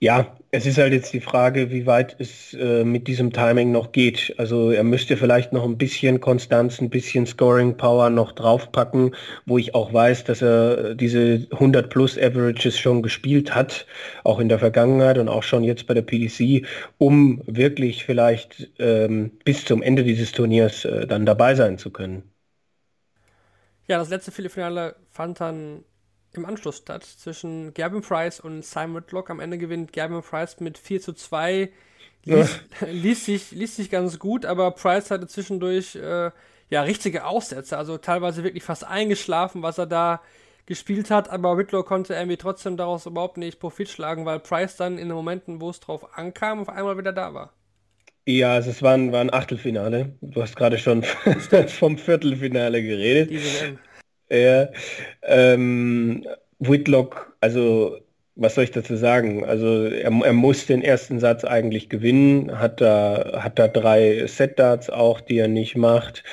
Ja, 0.00 0.36
es 0.50 0.66
ist 0.66 0.78
halt 0.78 0.92
jetzt 0.92 1.12
die 1.12 1.20
Frage, 1.20 1.70
wie 1.70 1.86
weit 1.86 2.16
es 2.18 2.54
äh, 2.54 2.84
mit 2.84 3.08
diesem 3.08 3.32
Timing 3.32 3.72
noch 3.72 3.92
geht. 3.92 4.34
Also 4.38 4.70
er 4.70 4.84
müsste 4.84 5.16
vielleicht 5.16 5.52
noch 5.52 5.64
ein 5.64 5.78
bisschen 5.78 6.20
Konstanz, 6.20 6.80
ein 6.80 6.90
bisschen 6.90 7.26
Scoring 7.26 7.76
Power 7.76 8.10
noch 8.10 8.32
draufpacken, 8.32 9.14
wo 9.46 9.58
ich 9.58 9.74
auch 9.74 9.92
weiß, 9.92 10.24
dass 10.24 10.42
er 10.42 10.94
diese 10.94 11.46
100 11.50 11.90
plus 11.90 12.18
Averages 12.18 12.78
schon 12.78 13.02
gespielt 13.02 13.54
hat, 13.54 13.86
auch 14.24 14.40
in 14.40 14.48
der 14.48 14.58
Vergangenheit 14.58 15.18
und 15.18 15.28
auch 15.28 15.42
schon 15.42 15.64
jetzt 15.64 15.86
bei 15.86 15.94
der 15.94 16.02
PDC, 16.02 16.66
um 16.98 17.42
wirklich 17.46 18.04
vielleicht 18.04 18.70
ähm, 18.78 19.32
bis 19.44 19.64
zum 19.64 19.82
Ende 19.82 20.04
dieses 20.04 20.32
Turniers 20.32 20.84
äh, 20.84 21.06
dann 21.06 21.24
dabei 21.26 21.54
sein 21.54 21.78
zu 21.78 21.90
können. 21.90 22.24
Ja, 23.86 23.98
das 23.98 24.08
letzte 24.08 24.32
Viertelfinale 24.32 24.96
fand 25.10 25.40
dann 25.40 25.84
im 26.36 26.46
Anschluss 26.46 26.78
statt 26.78 27.04
zwischen 27.04 27.74
Gavin 27.74 28.02
Price 28.02 28.40
und 28.40 28.64
Simon 28.64 28.96
Whitlock. 29.02 29.30
Am 29.30 29.40
Ende 29.40 29.58
gewinnt 29.58 29.92
Gavin 29.92 30.22
Price 30.22 30.60
mit 30.60 30.78
4 30.78 31.00
zu 31.00 31.12
2. 31.12 31.70
Lies, 32.24 32.60
liest, 32.90 33.24
sich, 33.26 33.50
liest 33.52 33.76
sich 33.76 33.90
ganz 33.90 34.18
gut, 34.18 34.46
aber 34.46 34.70
Price 34.70 35.10
hatte 35.10 35.26
zwischendurch 35.26 35.96
äh, 35.96 36.30
ja 36.70 36.82
richtige 36.82 37.26
Aussätze, 37.26 37.76
also 37.76 37.98
teilweise 37.98 38.44
wirklich 38.44 38.64
fast 38.64 38.84
eingeschlafen, 38.84 39.62
was 39.62 39.78
er 39.78 39.86
da 39.86 40.22
gespielt 40.66 41.10
hat, 41.10 41.28
aber 41.28 41.58
Whitlock 41.58 41.86
konnte 41.86 42.14
irgendwie 42.14 42.38
trotzdem 42.38 42.76
daraus 42.76 43.06
überhaupt 43.06 43.36
nicht 43.36 43.60
Profit 43.60 43.88
schlagen, 43.88 44.24
weil 44.24 44.40
Price 44.40 44.76
dann 44.76 44.98
in 44.98 45.08
den 45.08 45.16
Momenten, 45.16 45.60
wo 45.60 45.68
es 45.70 45.80
drauf 45.80 46.16
ankam, 46.16 46.60
auf 46.60 46.68
einmal 46.68 46.96
wieder 46.96 47.12
da 47.12 47.34
war. 47.34 47.52
Ja, 48.26 48.54
also 48.54 48.70
es 48.70 48.82
war 48.82 48.94
ein, 48.94 49.12
war 49.12 49.20
ein 49.20 49.32
Achtelfinale. 49.32 50.16
Du 50.22 50.40
hast 50.40 50.56
gerade 50.56 50.78
schon 50.78 51.02
vom 51.68 51.98
Viertelfinale 51.98 52.82
geredet. 52.82 53.28
Diese 53.30 53.78
ja, 54.30 54.68
ähm, 55.22 56.26
Whitlock, 56.58 57.36
also 57.40 57.98
was 58.36 58.54
soll 58.56 58.64
ich 58.64 58.72
dazu 58.72 58.96
sagen? 58.96 59.44
Also 59.44 59.84
er, 59.84 60.10
er, 60.10 60.32
muss 60.32 60.66
den 60.66 60.82
ersten 60.82 61.20
Satz 61.20 61.44
eigentlich 61.44 61.88
gewinnen, 61.88 62.58
hat 62.58 62.80
da, 62.80 63.40
hat 63.42 63.58
da 63.58 63.68
drei 63.68 64.26
Set-Darts 64.26 64.90
auch, 64.90 65.20
die 65.20 65.38
er 65.38 65.48
nicht 65.48 65.76
macht. 65.76 66.24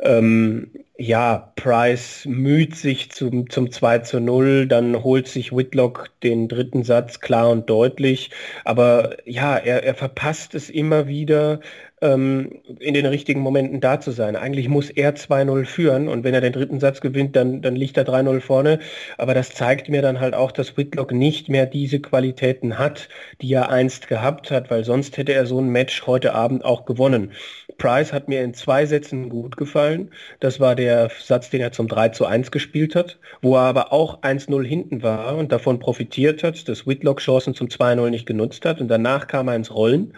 Ähm, 0.00 0.70
ja, 0.96 1.52
Price 1.56 2.24
müht 2.26 2.76
sich 2.76 3.10
zum, 3.10 3.50
zum 3.50 3.70
2 3.70 3.98
zu 4.00 4.20
0, 4.20 4.66
dann 4.66 5.02
holt 5.02 5.28
sich 5.28 5.52
Whitlock 5.54 6.10
den 6.22 6.48
dritten 6.48 6.84
Satz 6.84 7.20
klar 7.20 7.50
und 7.50 7.68
deutlich. 7.68 8.30
Aber 8.64 9.16
ja, 9.26 9.56
er, 9.56 9.82
er 9.84 9.94
verpasst 9.94 10.54
es 10.54 10.70
immer 10.70 11.06
wieder, 11.06 11.60
ähm, 12.02 12.60
in 12.80 12.94
den 12.94 13.06
richtigen 13.06 13.40
Momenten 13.40 13.80
da 13.80 14.00
zu 14.00 14.10
sein. 14.10 14.36
Eigentlich 14.36 14.68
muss 14.68 14.90
er 14.90 15.14
2-0 15.14 15.64
führen 15.64 16.08
und 16.08 16.24
wenn 16.24 16.34
er 16.34 16.40
den 16.40 16.52
dritten 16.52 16.80
Satz 16.80 17.00
gewinnt, 17.00 17.36
dann, 17.36 17.62
dann 17.62 17.76
liegt 17.76 17.96
er 17.96 18.04
3-0 18.04 18.40
vorne. 18.40 18.80
Aber 19.16 19.32
das 19.32 19.54
zeigt 19.54 19.88
mir 19.88 20.02
dann 20.02 20.20
halt 20.20 20.34
auch, 20.34 20.52
dass 20.52 20.76
Whitlock 20.76 21.12
nicht 21.12 21.48
mehr 21.48 21.66
diese 21.66 22.00
Qualitäten 22.00 22.78
hat, 22.78 23.08
die 23.40 23.52
er 23.52 23.70
einst 23.70 24.08
gehabt 24.08 24.50
hat, 24.50 24.70
weil 24.70 24.84
sonst 24.84 25.16
hätte 25.16 25.32
er 25.32 25.46
so 25.46 25.60
ein 25.60 25.68
Match 25.68 26.06
heute 26.06 26.34
Abend 26.34 26.64
auch 26.64 26.84
gewonnen. 26.84 27.32
Price 27.78 28.12
hat 28.12 28.28
mir 28.28 28.42
in 28.42 28.54
zwei 28.54 28.86
Sätzen 28.86 29.28
gut 29.28 29.56
gefallen. 29.56 30.10
Das 30.40 30.60
war 30.60 30.74
der 30.74 31.10
Satz, 31.20 31.50
den 31.50 31.60
er 31.60 31.72
zum 31.72 31.88
3 31.88 32.10
zu 32.10 32.26
1 32.26 32.50
gespielt 32.50 32.94
hat, 32.94 33.18
wo 33.40 33.56
er 33.56 33.62
aber 33.62 33.92
auch 33.92 34.22
1-0 34.22 34.64
hinten 34.64 35.02
war 35.02 35.36
und 35.36 35.52
davon 35.52 35.78
profitiert 35.78 36.42
hat, 36.42 36.68
dass 36.68 36.86
Whitlock 36.86 37.20
Chancen 37.20 37.54
zum 37.54 37.68
2-0 37.68 38.10
nicht 38.10 38.26
genutzt 38.26 38.64
hat 38.64 38.80
und 38.80 38.88
danach 38.88 39.26
kam 39.26 39.48
er 39.48 39.56
ins 39.56 39.74
Rollen. 39.74 40.14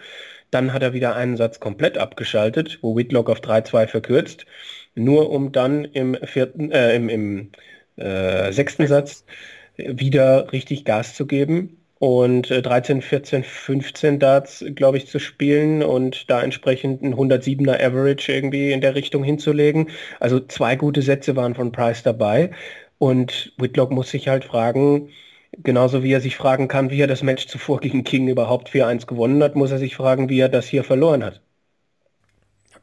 Dann 0.55 0.71
hat 0.71 0.83
er 0.83 0.93
wieder 0.93 1.17
einen 1.17 1.35
Satz 1.35 1.59
komplett 1.59 1.97
abgeschaltet, 1.97 2.79
wo 2.81 2.95
Whitlock 2.95 3.29
auf 3.29 3.41
3-2 3.41 3.87
verkürzt, 3.87 4.45
nur 4.95 5.29
um 5.29 5.51
dann 5.51 5.83
im 5.83 6.15
vierten, 6.23 6.71
äh, 6.71 6.95
im, 6.95 7.09
im 7.09 7.51
äh, 7.97 8.53
sechsten 8.53 8.87
Satz 8.87 9.25
wieder 9.75 10.53
richtig 10.53 10.85
Gas 10.85 11.13
zu 11.13 11.27
geben 11.27 11.77
und 11.99 12.51
äh, 12.51 12.61
13, 12.61 13.01
14, 13.01 13.43
15 13.43 14.19
Darts, 14.19 14.63
glaube 14.75 14.95
ich, 14.95 15.07
zu 15.07 15.19
spielen 15.19 15.83
und 15.83 16.29
da 16.29 16.41
entsprechend 16.41 17.01
ein 17.01 17.15
107er 17.15 17.83
Average 17.83 18.31
irgendwie 18.31 18.71
in 18.71 18.79
der 18.79 18.95
Richtung 18.95 19.25
hinzulegen. 19.25 19.89
Also 20.21 20.39
zwei 20.39 20.77
gute 20.77 21.01
Sätze 21.01 21.35
waren 21.35 21.55
von 21.55 21.73
Price 21.73 22.01
dabei. 22.01 22.51
Und 22.97 23.51
Whitlock 23.57 23.91
muss 23.91 24.09
sich 24.09 24.29
halt 24.29 24.45
fragen, 24.45 25.09
Genauso 25.57 26.03
wie 26.03 26.11
er 26.11 26.21
sich 26.21 26.35
fragen 26.35 26.67
kann, 26.67 26.89
wie 26.89 27.01
er 27.01 27.07
das 27.07 27.23
Match 27.23 27.47
zuvor 27.47 27.79
gegen 27.79 28.03
King 28.03 28.27
überhaupt 28.27 28.69
4-1 28.69 29.05
gewonnen 29.05 29.41
hat, 29.41 29.55
muss 29.55 29.71
er 29.71 29.77
sich 29.77 29.95
fragen, 29.95 30.29
wie 30.29 30.39
er 30.39 30.49
das 30.49 30.65
hier 30.65 30.83
verloren 30.83 31.23
hat. 31.23 31.41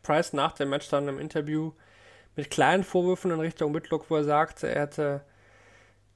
Price 0.03 0.33
nach 0.33 0.53
dem 0.53 0.71
Match 0.71 0.89
dann 0.89 1.09
im 1.09 1.19
Interview 1.19 1.73
mit 2.35 2.51
kleinen 2.51 2.83
Vorwürfen 2.83 3.31
in 3.31 3.41
Richtung 3.41 3.75
Whitlock, 3.75 4.07
wo 4.09 4.17
er 4.17 4.25
sagte, 4.25 4.69
er 4.69 4.83
hätte 4.83 5.21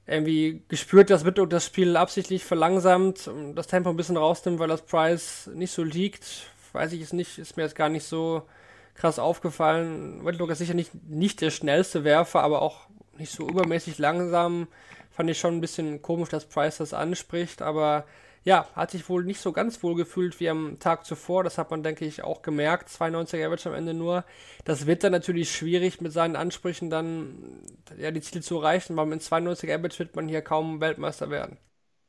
irgendwie 0.05 0.63
gespürt, 0.67 1.09
dass 1.09 1.25
Whitlock 1.25 1.49
das 1.49 1.65
Spiel 1.65 1.95
absichtlich 1.97 2.43
verlangsamt 2.45 3.27
und 3.27 3.55
das 3.55 3.67
Tempo 3.67 3.89
ein 3.89 3.97
bisschen 3.97 4.17
rausnimmt, 4.17 4.59
weil 4.59 4.69
das 4.69 4.81
Price 4.81 5.49
nicht 5.53 5.71
so 5.71 5.83
liegt. 5.83 6.47
Weiß 6.73 6.93
ich 6.93 7.01
es 7.01 7.13
nicht, 7.13 7.37
ist 7.37 7.57
mir 7.57 7.63
jetzt 7.63 7.75
gar 7.75 7.89
nicht 7.89 8.05
so 8.05 8.43
krass 8.95 9.19
aufgefallen. 9.19 10.25
Whitlock 10.25 10.49
ist 10.51 10.59
sicher 10.59 10.73
nicht, 10.73 10.91
nicht 11.07 11.41
der 11.41 11.51
schnellste 11.51 12.03
Werfer, 12.03 12.41
aber 12.41 12.61
auch 12.61 12.87
nicht 13.17 13.31
so 13.31 13.47
übermäßig 13.47 13.97
langsam. 13.97 14.67
Fand 15.17 15.31
ich 15.31 15.39
schon 15.39 15.55
ein 15.55 15.61
bisschen 15.61 16.03
komisch, 16.03 16.29
dass 16.29 16.45
Price 16.45 16.77
das 16.77 16.93
anspricht, 16.93 17.63
aber 17.63 18.05
ja, 18.43 18.67
hat 18.75 18.91
sich 18.91 19.09
wohl 19.09 19.23
nicht 19.23 19.41
so 19.41 19.51
ganz 19.51 19.81
wohl 19.81 19.95
gefühlt 19.95 20.39
wie 20.39 20.47
am 20.47 20.77
Tag 20.77 21.05
zuvor. 21.07 21.43
Das 21.43 21.57
hat 21.57 21.71
man, 21.71 21.81
denke 21.81 22.05
ich, 22.05 22.23
auch 22.23 22.43
gemerkt. 22.43 22.89
92er 22.89 23.47
Average 23.47 23.69
am 23.69 23.75
Ende 23.75 23.95
nur. 23.95 24.25
Das 24.63 24.85
wird 24.85 25.03
dann 25.03 25.13
natürlich 25.13 25.51
schwierig, 25.51 26.01
mit 26.01 26.13
seinen 26.13 26.35
Ansprüchen 26.35 26.91
dann 26.91 27.63
ja, 27.97 28.11
die 28.11 28.21
Ziele 28.21 28.43
zu 28.43 28.57
erreichen, 28.59 28.95
weil 28.95 29.07
mit 29.07 29.21
92er 29.21 29.73
Average 29.73 29.97
wird 29.97 30.15
man 30.15 30.27
hier 30.27 30.43
kaum 30.43 30.81
Weltmeister 30.81 31.31
werden. 31.31 31.57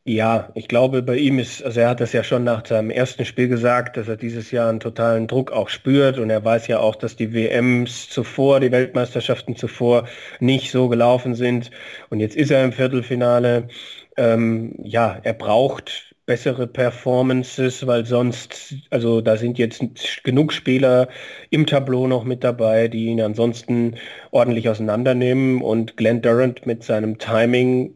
Ja, 0.05 0.51
ich 0.55 0.69
glaube, 0.69 1.03
bei 1.03 1.17
ihm 1.19 1.39
ist, 1.39 1.63
also 1.63 1.81
er 1.81 1.91
hat 1.91 2.01
das 2.01 2.15
ja 2.15 2.25
schon 2.25 2.43
nach 2.43 2.67
seinem 2.67 2.89
ersten 2.91 3.27
Spiel 3.27 3.47
gesagt, 3.49 3.99
dass 3.99 4.09
er 4.09 4.17
dieses 4.17 4.51
Jahr 4.51 4.71
einen 4.71 4.81
totalen 4.81 5.27
Druck 5.27 5.53
auch 5.53 5.69
spürt. 5.69 6.19
Und 6.19 6.31
er 6.31 6.43
weiß 6.43 6.67
ja 6.67 6.79
auch, 6.81 6.97
dass 6.97 7.15
die 7.17 7.35
WMs 7.35 8.09
zuvor, 8.09 8.61
die 8.61 8.73
Weltmeisterschaften 8.73 9.55
zuvor 9.55 10.09
nicht 10.41 10.71
so 10.71 10.89
gelaufen 10.89 11.35
sind. 11.35 11.71
Und 12.09 12.21
jetzt 12.21 12.37
ist 12.37 12.51
er 12.51 12.65
im 12.65 12.73
Viertelfinale. 12.73 13.69
Ähm, 14.17 14.75
ja, 14.83 15.19
er 15.23 15.35
braucht 15.35 16.15
bessere 16.25 16.67
Performances, 16.67 17.87
weil 17.87 18.05
sonst, 18.07 18.75
also 18.91 19.21
da 19.21 19.37
sind 19.37 19.59
jetzt 19.59 19.83
genug 20.25 20.53
Spieler 20.55 21.09
im 21.51 21.67
Tableau 21.67 22.07
noch 22.07 22.25
mit 22.25 22.45
dabei, 22.45 22.89
die 22.89 23.07
ihn 23.07 23.21
ansonsten 23.21 23.97
ordentlich 24.31 24.69
auseinandernehmen. 24.71 25.61
Und 25.63 25.97
Glenn 25.99 26.23
Durant 26.23 26.65
mit 26.67 26.83
seinem 26.83 27.19
Timing 27.19 27.95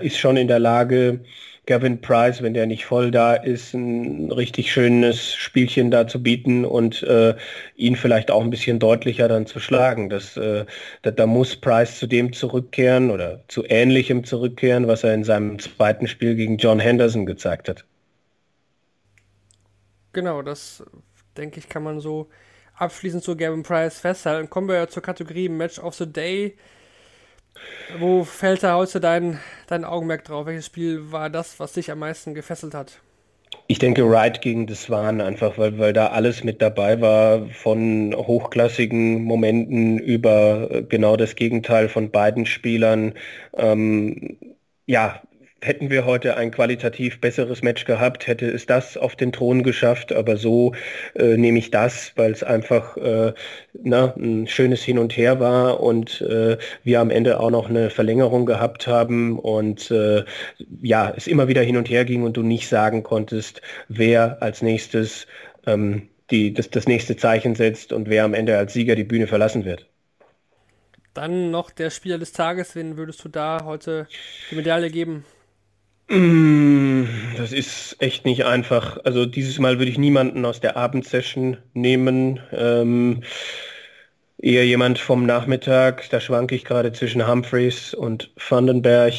ist 0.00 0.18
schon 0.18 0.36
in 0.36 0.48
der 0.48 0.58
Lage, 0.58 1.20
Gavin 1.66 2.00
Price, 2.00 2.42
wenn 2.42 2.54
der 2.54 2.66
nicht 2.66 2.84
voll 2.84 3.12
da 3.12 3.34
ist, 3.34 3.72
ein 3.72 4.32
richtig 4.32 4.72
schönes 4.72 5.34
Spielchen 5.34 5.92
da 5.92 6.08
zu 6.08 6.20
bieten 6.20 6.64
und 6.64 7.04
äh, 7.04 7.36
ihn 7.76 7.94
vielleicht 7.94 8.32
auch 8.32 8.42
ein 8.42 8.50
bisschen 8.50 8.80
deutlicher 8.80 9.28
dann 9.28 9.46
zu 9.46 9.60
schlagen. 9.60 10.10
Das, 10.10 10.36
äh, 10.36 10.64
da, 11.02 11.12
da, 11.12 11.26
muss 11.26 11.54
Price 11.54 12.00
zu 12.00 12.08
dem 12.08 12.32
zurückkehren 12.32 13.10
oder 13.12 13.44
zu 13.46 13.64
ähnlichem 13.64 14.24
zurückkehren, 14.24 14.88
was 14.88 15.04
er 15.04 15.14
in 15.14 15.22
seinem 15.22 15.60
zweiten 15.60 16.08
Spiel 16.08 16.34
gegen 16.34 16.56
John 16.56 16.80
Henderson 16.80 17.26
gezeigt 17.26 17.68
hat. 17.68 17.84
Genau, 20.12 20.42
das 20.42 20.84
denke 21.36 21.60
ich, 21.60 21.68
kann 21.68 21.84
man 21.84 22.00
so 22.00 22.28
abschließend 22.74 23.22
zu 23.22 23.36
Gavin 23.36 23.62
Price 23.62 24.00
festhalten. 24.00 24.50
Kommen 24.50 24.68
wir 24.68 24.88
zur 24.88 25.02
Kategorie 25.02 25.48
Match 25.48 25.78
of 25.78 25.94
the 25.94 26.12
Day. 26.12 26.56
Wo 27.88 28.24
fällt 28.24 28.62
da 28.64 28.74
heute 28.76 28.98
dein, 29.00 29.38
dein 29.68 29.84
Augenmerk 29.84 30.24
drauf? 30.24 30.46
Welches 30.46 30.66
Spiel 30.66 31.12
war 31.12 31.30
das, 31.30 31.60
was 31.60 31.72
dich 31.74 31.90
am 31.92 32.00
meisten 32.00 32.34
gefesselt 32.34 32.74
hat? 32.74 33.00
Ich 33.68 33.78
denke 33.78 34.08
Wright 34.08 34.40
gegen 34.42 34.66
das 34.66 34.90
waren 34.90 35.20
einfach, 35.20 35.56
weil, 35.58 35.78
weil 35.78 35.92
da 35.92 36.08
alles 36.08 36.44
mit 36.44 36.60
dabei 36.60 37.00
war, 37.00 37.46
von 37.50 38.14
hochklassigen 38.14 39.22
Momenten 39.24 39.98
über 39.98 40.70
äh, 40.70 40.82
genau 40.82 41.16
das 41.16 41.36
Gegenteil 41.36 41.88
von 41.88 42.10
beiden 42.10 42.44
Spielern. 42.46 43.14
Ähm, 43.54 44.38
ja, 44.86 45.22
hätten 45.62 45.90
wir 45.90 46.04
heute 46.04 46.36
ein 46.36 46.50
qualitativ 46.50 47.20
besseres 47.20 47.62
Match 47.62 47.84
gehabt, 47.84 48.26
hätte 48.26 48.46
es 48.50 48.66
das 48.66 48.96
auf 48.96 49.16
den 49.16 49.32
Thron 49.32 49.62
geschafft. 49.62 50.12
Aber 50.12 50.36
so 50.36 50.74
äh, 51.14 51.36
nehme 51.36 51.58
ich 51.58 51.70
das, 51.70 52.12
weil 52.16 52.32
es 52.32 52.42
einfach 52.42 52.96
äh, 52.96 53.32
na, 53.72 54.14
ein 54.16 54.46
schönes 54.48 54.82
Hin 54.82 54.98
und 54.98 55.16
Her 55.16 55.40
war 55.40 55.80
und 55.80 56.20
äh, 56.20 56.58
wir 56.82 57.00
am 57.00 57.10
Ende 57.10 57.40
auch 57.40 57.50
noch 57.50 57.70
eine 57.70 57.90
Verlängerung 57.90 58.44
gehabt 58.44 58.86
haben 58.86 59.38
und 59.38 59.90
äh, 59.90 60.24
ja, 60.82 61.12
es 61.16 61.26
immer 61.26 61.48
wieder 61.48 61.62
hin 61.62 61.76
und 61.76 61.88
her 61.88 62.04
ging 62.04 62.24
und 62.24 62.36
du 62.36 62.42
nicht 62.42 62.68
sagen 62.68 63.02
konntest, 63.02 63.62
wer 63.88 64.42
als 64.42 64.62
nächstes 64.62 65.26
ähm, 65.66 66.08
die, 66.30 66.52
das, 66.52 66.70
das 66.70 66.86
nächste 66.86 67.16
Zeichen 67.16 67.54
setzt 67.54 67.92
und 67.92 68.08
wer 68.08 68.24
am 68.24 68.34
Ende 68.34 68.58
als 68.58 68.72
Sieger 68.72 68.96
die 68.96 69.04
Bühne 69.04 69.26
verlassen 69.26 69.64
wird. 69.64 69.86
Dann 71.14 71.50
noch 71.50 71.70
der 71.70 71.90
Spieler 71.90 72.18
des 72.18 72.32
Tages, 72.32 72.74
wen 72.74 72.96
würdest 72.96 73.22
du 73.24 73.28
da 73.28 73.64
heute 73.64 74.08
die 74.50 74.56
Medaille 74.56 74.90
geben? 74.90 75.24
Mm, 76.12 77.04
das 77.38 77.52
ist 77.52 77.96
echt 77.98 78.26
nicht 78.26 78.44
einfach. 78.44 78.98
Also 79.04 79.24
dieses 79.24 79.58
Mal 79.58 79.78
würde 79.78 79.90
ich 79.90 79.96
niemanden 79.96 80.44
aus 80.44 80.60
der 80.60 80.76
Abendsession 80.76 81.56
nehmen. 81.72 82.38
Ähm, 82.52 83.22
eher 84.36 84.66
jemand 84.66 84.98
vom 84.98 85.24
Nachmittag. 85.24 86.10
Da 86.10 86.20
schwanke 86.20 86.54
ich 86.54 86.66
gerade 86.66 86.92
zwischen 86.92 87.26
Humphreys 87.26 87.94
und 87.94 88.30
Vandenberg. 88.36 89.14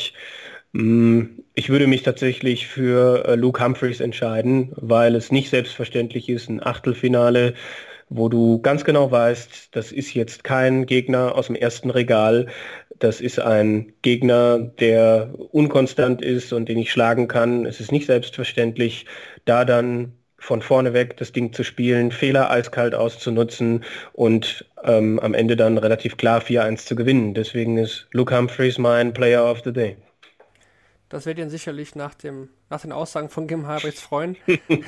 Mm, 0.74 1.24
ich 1.56 1.70
würde 1.70 1.88
mich 1.88 2.04
tatsächlich 2.04 2.68
für 2.68 3.26
äh, 3.28 3.36
Luke 3.36 3.64
Humphreys 3.64 4.00
entscheiden, 4.00 4.72
weil 4.76 5.16
es 5.16 5.32
nicht 5.32 5.50
selbstverständlich 5.50 6.30
ist, 6.30 6.48
ein 6.48 6.62
Achtelfinale 6.64 7.56
wo 8.16 8.30
du 8.30 8.62
ganz 8.62 8.84
genau 8.86 9.12
weißt, 9.12 9.76
das 9.76 9.92
ist 9.92 10.14
jetzt 10.14 10.44
kein 10.44 10.86
Gegner 10.86 11.36
aus 11.36 11.48
dem 11.48 11.56
ersten 11.56 11.90
Regal, 11.90 12.48
das 13.00 13.22
ist 13.22 13.40
ein 13.40 13.94
Gegner, 14.02 14.60
der 14.60 15.34
unkonstant 15.52 16.22
ist 16.22 16.54
und 16.54 16.70
den 16.70 16.78
ich 16.78 16.92
schlagen 16.92 17.28
kann. 17.28 17.66
Es 17.66 17.80
ist 17.80 17.92
nicht 17.92 18.06
selbstverständlich, 18.06 19.06
da 19.46 19.66
dann 19.66 20.14
von 20.38 20.62
vorne 20.62 20.94
weg 20.94 21.16
das 21.18 21.32
Ding 21.32 21.54
zu 21.54 21.64
spielen, 21.64 22.12
Fehler 22.12 22.52
eiskalt 22.52 22.96
auszunutzen 22.96 23.86
und 24.12 24.66
ähm, 24.84 25.20
am 25.20 25.34
Ende 25.34 25.56
dann 25.56 25.78
relativ 25.78 26.18
klar 26.18 26.42
4-1 26.42 26.86
zu 26.86 26.96
gewinnen. 26.96 27.34
Deswegen 27.34 27.78
ist 27.78 28.08
Luke 28.12 28.36
Humphreys 28.36 28.78
mein 28.78 29.14
Player 29.14 29.50
of 29.50 29.62
the 29.64 29.72
Day. 29.72 29.96
Das 31.08 31.26
wird 31.26 31.38
ihn 31.38 31.50
sicherlich 31.50 31.96
nach, 31.96 32.14
dem, 32.16 32.50
nach 32.70 32.82
den 32.82 32.92
Aussagen 32.92 33.30
von 33.30 33.48
Kim 33.48 33.68
Habrechts 33.68 34.02
freuen. 34.02 34.36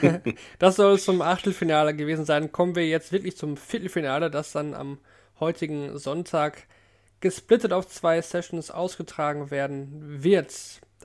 das 0.60 0.76
soll 0.76 1.00
zum 1.00 1.22
Achtelfinale 1.22 1.94
gewesen 1.94 2.26
sein. 2.26 2.52
Kommen 2.52 2.76
wir 2.76 2.88
jetzt 2.88 3.12
wirklich 3.12 3.38
zum 3.38 3.58
Viertelfinale, 3.58 4.32
das 4.32 4.52
dann 4.52 4.74
am 4.74 4.98
heutigen 5.40 5.98
Sonntag 5.98 6.64
gesplittet 7.26 7.74
auf 7.74 7.88
zwei 7.88 8.22
Sessions 8.22 8.70
ausgetragen 8.70 9.50
werden 9.50 10.24
wird. 10.24 10.54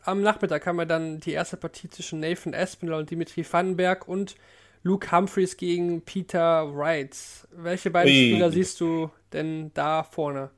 Am 0.04 0.20
Nachmittag 0.20 0.66
haben 0.66 0.76
wir 0.76 0.84
dann 0.84 1.18
die 1.18 1.32
erste 1.32 1.56
Partie 1.56 1.88
zwischen 1.88 2.20
Nathan 2.20 2.52
Espinel 2.52 2.92
und 2.92 3.10
Dimitri 3.10 3.42
Vandenberg 3.50 4.06
und 4.06 4.34
Luke 4.82 5.10
Humphreys 5.10 5.56
gegen 5.56 6.02
Peter 6.02 6.76
Wright. 6.76 7.16
Welche 7.52 7.90
beiden 7.90 8.12
Ui. 8.12 8.32
Spieler 8.32 8.50
siehst 8.50 8.78
du 8.82 9.10
denn 9.32 9.70
da 9.72 10.02
vorne? 10.02 10.50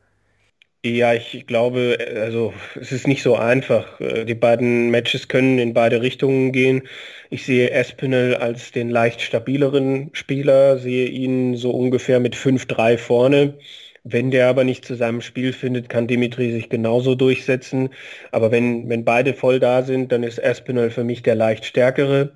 Ja, 0.85 1.15
ich 1.15 1.47
glaube, 1.47 1.97
also 2.17 2.53
es 2.75 2.91
ist 2.91 3.07
nicht 3.07 3.23
so 3.23 3.37
einfach. 3.37 3.87
Die 4.01 4.35
beiden 4.35 4.91
Matches 4.91 5.29
können 5.29 5.61
in 5.61 5.75
beide 5.75 6.03
Richtungen 6.03 6.51
gehen. 6.51 6.89
Ich 7.31 7.47
sehe 7.47 7.71
Espinel 7.71 8.35
als 8.35 8.73
den 8.73 8.91
leicht 8.91 9.21
stabileren 9.21 10.11
Spieler, 10.13 10.79
sehe 10.79 11.07
ihn 11.07 11.55
so 11.55 11.71
ungefähr 11.71 12.19
mit 12.19 12.35
5-3 12.35 12.99
vorne. 12.99 13.59
Wenn 14.05 14.31
der 14.33 14.49
aber 14.49 14.65
nicht 14.65 14.85
zu 14.85 14.95
seinem 14.97 15.21
Spiel 15.21 15.53
findet, 15.53 15.89
kann 15.89 16.07
Dimitri 16.09 16.51
sich 16.53 16.69
genauso 16.69 17.15
durchsetzen. 17.15 17.91
Aber 18.33 18.51
wenn, 18.51 18.89
wenn 18.89 19.05
beide 19.05 19.35
voll 19.35 19.61
da 19.61 19.83
sind, 19.83 20.11
dann 20.13 20.25
ist 20.25 20.39
Espinel 20.39 20.91
für 20.91 21.05
mich 21.05 21.23
der 21.23 21.35
leicht 21.37 21.65
stärkere. 21.65 22.33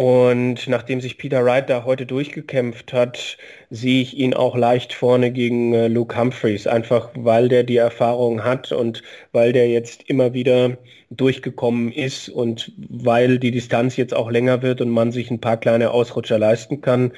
Und 0.00 0.66
nachdem 0.66 1.02
sich 1.02 1.18
Peter 1.18 1.44
Wright 1.44 1.68
da 1.68 1.84
heute 1.84 2.06
durchgekämpft 2.06 2.94
hat, 2.94 3.36
sehe 3.68 4.00
ich 4.00 4.16
ihn 4.16 4.32
auch 4.32 4.56
leicht 4.56 4.94
vorne 4.94 5.30
gegen 5.30 5.74
äh, 5.74 5.88
Luke 5.88 6.18
Humphreys, 6.18 6.66
einfach 6.66 7.10
weil 7.14 7.50
der 7.50 7.64
die 7.64 7.76
Erfahrung 7.76 8.42
hat 8.42 8.72
und 8.72 9.02
weil 9.32 9.52
der 9.52 9.68
jetzt 9.68 10.04
immer 10.04 10.32
wieder 10.32 10.78
durchgekommen 11.10 11.92
ist 11.92 12.30
und 12.30 12.72
weil 12.78 13.38
die 13.38 13.50
Distanz 13.50 13.98
jetzt 13.98 14.14
auch 14.14 14.30
länger 14.30 14.62
wird 14.62 14.80
und 14.80 14.88
man 14.88 15.12
sich 15.12 15.30
ein 15.30 15.42
paar 15.42 15.58
kleine 15.58 15.90
Ausrutscher 15.90 16.38
leisten 16.38 16.80
kann, 16.80 17.12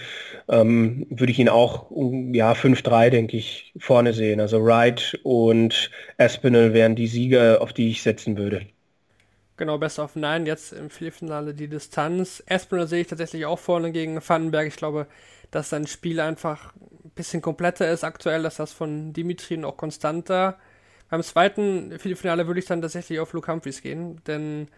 ähm, 0.48 1.06
würde 1.08 1.30
ich 1.30 1.38
ihn 1.38 1.48
auch 1.48 1.88
ja 2.32 2.50
5-3, 2.50 3.10
denke 3.10 3.36
ich, 3.36 3.72
vorne 3.78 4.12
sehen. 4.12 4.40
Also 4.40 4.60
Wright 4.60 5.20
und 5.22 5.88
Aspinall 6.18 6.74
wären 6.74 6.96
die 6.96 7.06
Sieger, 7.06 7.62
auf 7.62 7.72
die 7.72 7.90
ich 7.90 8.02
setzen 8.02 8.36
würde. 8.36 8.62
Genau, 9.56 9.78
Best 9.78 9.98
of 9.98 10.16
Nine, 10.16 10.46
jetzt 10.46 10.72
im 10.72 10.90
Viertelfinale 10.90 11.54
die 11.54 11.68
Distanz. 11.68 12.42
Espinel 12.46 12.88
sehe 12.88 13.02
ich 13.02 13.06
tatsächlich 13.06 13.44
auch 13.46 13.58
vorne 13.58 13.92
gegen 13.92 14.20
Vandenberg. 14.26 14.66
Ich 14.66 14.76
glaube, 14.76 15.06
dass 15.50 15.68
sein 15.68 15.86
Spiel 15.86 16.20
einfach 16.20 16.74
ein 16.76 17.10
bisschen 17.14 17.42
kompletter 17.42 17.90
ist 17.90 18.04
aktuell, 18.04 18.42
dass 18.42 18.56
das 18.56 18.72
von 18.72 19.12
Dimitri 19.12 19.58
noch 19.58 19.76
konstanter. 19.76 20.58
Beim 21.10 21.22
zweiten 21.22 21.90
Viertelfinale 21.98 22.46
würde 22.46 22.60
ich 22.60 22.66
dann 22.66 22.80
tatsächlich 22.80 23.20
auf 23.20 23.34
Luke 23.34 23.52
Humphreys 23.52 23.82
gehen, 23.82 24.22
denn 24.26 24.68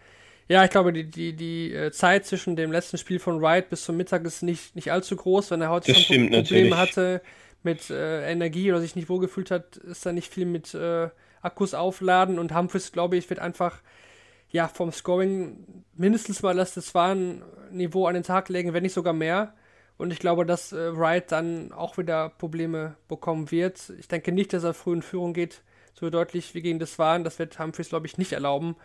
ja, 0.47 0.63
ich 0.63 0.69
glaube, 0.69 0.93
die, 0.93 1.09
die, 1.09 1.33
die 1.33 1.73
äh, 1.73 1.91
Zeit 1.91 2.25
zwischen 2.25 2.55
dem 2.55 2.71
letzten 2.71 2.97
Spiel 2.97 3.19
von 3.19 3.41
Wright 3.41 3.69
bis 3.69 3.83
zum 3.85 3.97
Mittag 3.97 4.25
ist 4.25 4.43
nicht, 4.43 4.75
nicht 4.75 4.91
allzu 4.91 5.15
groß. 5.15 5.49
Wenn 5.49 5.61
er 5.61 5.69
heute 5.71 5.91
das 5.91 6.01
schon 6.01 6.29
Probleme 6.29 6.37
natürlich. 6.37 6.75
hatte 6.75 7.21
mit 7.63 7.89
äh, 7.89 8.29
Energie 8.31 8.71
oder 8.71 8.79
sich 8.79 8.95
nicht 8.95 9.09
wohlgefühlt 9.09 9.49
hat, 9.49 9.77
ist 9.77 10.05
da 10.05 10.11
nicht 10.11 10.31
viel 10.31 10.45
mit 10.45 10.75
äh, 10.75 11.09
Akkus 11.41 11.73
aufladen 11.73 12.37
und 12.37 12.53
Humphreys, 12.53 12.91
glaube 12.91 13.17
ich, 13.17 13.27
wird 13.29 13.39
einfach 13.39 13.79
ja, 14.55 14.69
vom 14.69 14.93
Scoring 14.93 15.83
mindestens 15.95 16.41
mal 16.41 16.55
das 16.55 16.75
Swan-Niveau 16.75 18.07
an 18.07 18.13
den 18.13 18.23
Tag 18.23 18.47
legen, 18.47 18.71
wenn 18.71 18.83
nicht 18.83 18.93
sogar 18.93 19.11
mehr. 19.11 19.53
Und 19.97 20.13
ich 20.13 20.19
glaube, 20.19 20.45
dass 20.45 20.71
äh, 20.71 20.97
Wright 20.97 21.29
dann 21.29 21.73
auch 21.73 21.97
wieder 21.97 22.29
Probleme 22.29 22.95
bekommen 23.09 23.51
wird. 23.51 23.91
Ich 23.99 24.07
denke 24.07 24.31
nicht, 24.31 24.53
dass 24.53 24.63
er 24.63 24.73
früh 24.73 24.93
in 24.93 25.01
Führung 25.01 25.33
geht, 25.33 25.61
so 25.93 26.09
deutlich 26.09 26.55
wie 26.55 26.61
gegen 26.61 26.79
das 26.79 26.97
Waren. 26.97 27.25
Das 27.25 27.37
wird 27.37 27.59
Humphreys, 27.59 27.89
glaube 27.89 28.07
ich, 28.07 28.17
nicht 28.17 28.31
erlauben. 28.31 28.77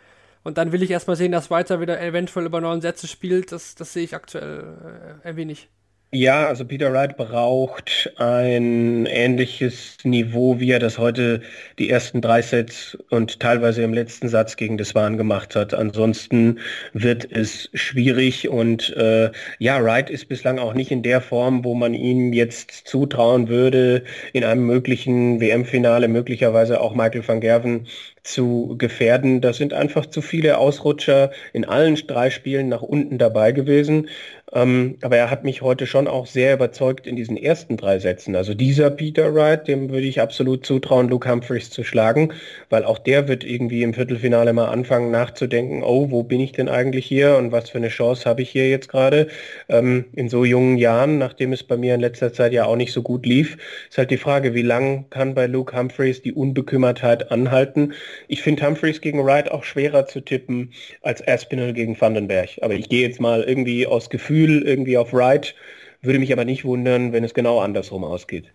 Und 0.43 0.57
dann 0.57 0.73
will 0.73 0.83
ich 0.83 0.91
erstmal 0.91 1.15
sehen, 1.15 1.31
dass 1.31 1.49
Wright 1.49 1.69
wieder 1.69 2.01
eventuell 2.01 2.45
über 2.45 2.59
neun 2.59 2.81
Sätze 2.81 3.07
spielt. 3.07 3.53
Das, 3.53 3.75
das 3.75 3.93
sehe 3.93 4.03
ich 4.03 4.13
aktuell 4.13 5.19
äh, 5.23 5.27
ein 5.27 5.37
wenig. 5.37 5.69
Ja, 6.13 6.47
also 6.47 6.65
Peter 6.65 6.91
Wright 6.91 7.15
braucht 7.15 8.11
ein 8.17 9.05
ähnliches 9.05 9.95
Niveau, 10.03 10.59
wie 10.59 10.71
er 10.71 10.79
das 10.79 10.97
heute 10.97 11.41
die 11.79 11.89
ersten 11.89 12.19
drei 12.19 12.41
Sets 12.41 12.97
und 13.09 13.39
teilweise 13.39 13.81
im 13.81 13.93
letzten 13.93 14.27
Satz 14.27 14.57
gegen 14.57 14.77
das 14.77 14.89
Deswan 14.89 15.15
gemacht 15.15 15.55
hat. 15.55 15.73
Ansonsten 15.73 16.59
wird 16.91 17.31
es 17.31 17.69
schwierig 17.73 18.49
und 18.49 18.89
äh, 18.97 19.31
ja, 19.59 19.81
Wright 19.81 20.09
ist 20.09 20.27
bislang 20.27 20.59
auch 20.59 20.73
nicht 20.73 20.91
in 20.91 21.01
der 21.01 21.21
Form, 21.21 21.63
wo 21.63 21.75
man 21.75 21.93
ihm 21.93 22.33
jetzt 22.33 22.71
zutrauen 22.71 23.47
würde, 23.47 24.03
in 24.33 24.43
einem 24.43 24.65
möglichen 24.65 25.39
WM-Finale 25.39 26.09
möglicherweise 26.09 26.81
auch 26.81 26.93
Michael 26.93 27.25
van 27.25 27.39
Gerven 27.39 27.87
zu 28.23 28.75
gefährden. 28.77 29.41
Da 29.41 29.53
sind 29.53 29.73
einfach 29.73 30.05
zu 30.05 30.21
viele 30.21 30.57
Ausrutscher 30.57 31.31
in 31.53 31.65
allen 31.65 31.95
drei 31.95 32.29
Spielen 32.29 32.69
nach 32.69 32.81
unten 32.81 33.17
dabei 33.17 33.51
gewesen. 33.51 34.07
Ähm, 34.53 34.97
aber 35.01 35.15
er 35.15 35.31
hat 35.31 35.45
mich 35.45 35.61
heute 35.61 35.87
schon 35.87 36.07
auch 36.07 36.25
sehr 36.25 36.53
überzeugt 36.53 37.07
in 37.07 37.15
diesen 37.15 37.37
ersten 37.37 37.77
drei 37.77 37.99
Sätzen. 37.99 38.35
Also 38.35 38.53
dieser 38.53 38.89
Peter 38.89 39.33
Wright, 39.33 39.67
dem 39.67 39.89
würde 39.89 40.07
ich 40.07 40.19
absolut 40.19 40.65
zutrauen, 40.65 41.07
Luke 41.07 41.29
Humphreys 41.29 41.69
zu 41.69 41.85
schlagen, 41.85 42.33
weil 42.69 42.83
auch 42.83 42.99
der 42.99 43.29
wird 43.29 43.45
irgendwie 43.45 43.81
im 43.83 43.93
Viertelfinale 43.93 44.51
mal 44.51 44.67
anfangen 44.67 45.09
nachzudenken, 45.09 45.83
oh, 45.83 46.11
wo 46.11 46.23
bin 46.23 46.41
ich 46.41 46.51
denn 46.51 46.67
eigentlich 46.67 47.05
hier 47.05 47.37
und 47.37 47.53
was 47.53 47.69
für 47.69 47.77
eine 47.77 47.87
Chance 47.87 48.29
habe 48.29 48.41
ich 48.41 48.49
hier 48.49 48.69
jetzt 48.69 48.89
gerade? 48.89 49.27
Ähm, 49.69 50.05
in 50.13 50.27
so 50.27 50.43
jungen 50.43 50.77
Jahren, 50.77 51.17
nachdem 51.17 51.53
es 51.53 51.63
bei 51.63 51.77
mir 51.77 51.95
in 51.95 52.01
letzter 52.01 52.33
Zeit 52.33 52.51
ja 52.51 52.65
auch 52.65 52.75
nicht 52.75 52.91
so 52.91 53.01
gut 53.01 53.25
lief, 53.25 53.57
ist 53.89 53.97
halt 53.97 54.11
die 54.11 54.17
Frage, 54.17 54.53
wie 54.53 54.63
lang 54.63 55.05
kann 55.09 55.33
bei 55.33 55.45
Luke 55.45 55.77
Humphreys 55.77 56.21
die 56.21 56.33
Unbekümmertheit 56.33 57.31
anhalten? 57.31 57.93
Ich 58.27 58.41
finde 58.41 58.65
Humphreys 58.65 59.01
gegen 59.01 59.23
Wright 59.23 59.51
auch 59.51 59.63
schwerer 59.63 60.05
zu 60.05 60.21
tippen 60.21 60.73
als 61.01 61.25
Aspinall 61.27 61.73
gegen 61.73 61.99
Vandenberg. 61.99 62.49
Aber 62.61 62.73
ich 62.73 62.89
gehe 62.89 63.07
jetzt 63.07 63.19
mal 63.19 63.43
irgendwie 63.43 63.87
aus 63.87 64.09
Gefühl 64.09 64.61
irgendwie 64.63 64.97
auf 64.97 65.13
Right. 65.13 65.55
Würde 66.01 66.19
mich 66.19 66.33
aber 66.33 66.45
nicht 66.45 66.65
wundern, 66.65 67.13
wenn 67.13 67.23
es 67.23 67.33
genau 67.33 67.59
andersrum 67.59 68.03
ausgeht. 68.03 68.51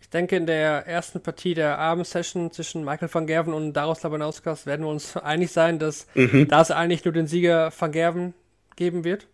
Ich 0.00 0.10
denke, 0.10 0.36
in 0.36 0.46
der 0.46 0.86
ersten 0.86 1.22
Partie 1.22 1.54
der 1.54 1.78
Abendsession 1.78 2.52
zwischen 2.52 2.84
Michael 2.84 3.08
van 3.12 3.26
Gerven 3.26 3.54
und 3.54 3.72
Darius 3.72 4.02
Labanauskas 4.02 4.66
werden 4.66 4.84
wir 4.84 4.90
uns 4.90 5.16
einig 5.16 5.50
sein, 5.50 5.78
dass 5.78 6.06
mhm. 6.14 6.46
da 6.48 6.60
es 6.60 6.70
eigentlich 6.70 7.04
nur 7.04 7.12
den 7.14 7.26
Sieger 7.26 7.72
van 7.76 7.90
Gerven 7.90 8.34
geben 8.76 9.04
wird. 9.04 9.26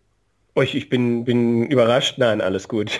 Ich, 0.55 0.75
ich 0.75 0.89
bin, 0.89 1.23
bin 1.23 1.65
überrascht. 1.67 2.17
Nein, 2.17 2.41
alles 2.41 2.67
gut. 2.67 2.99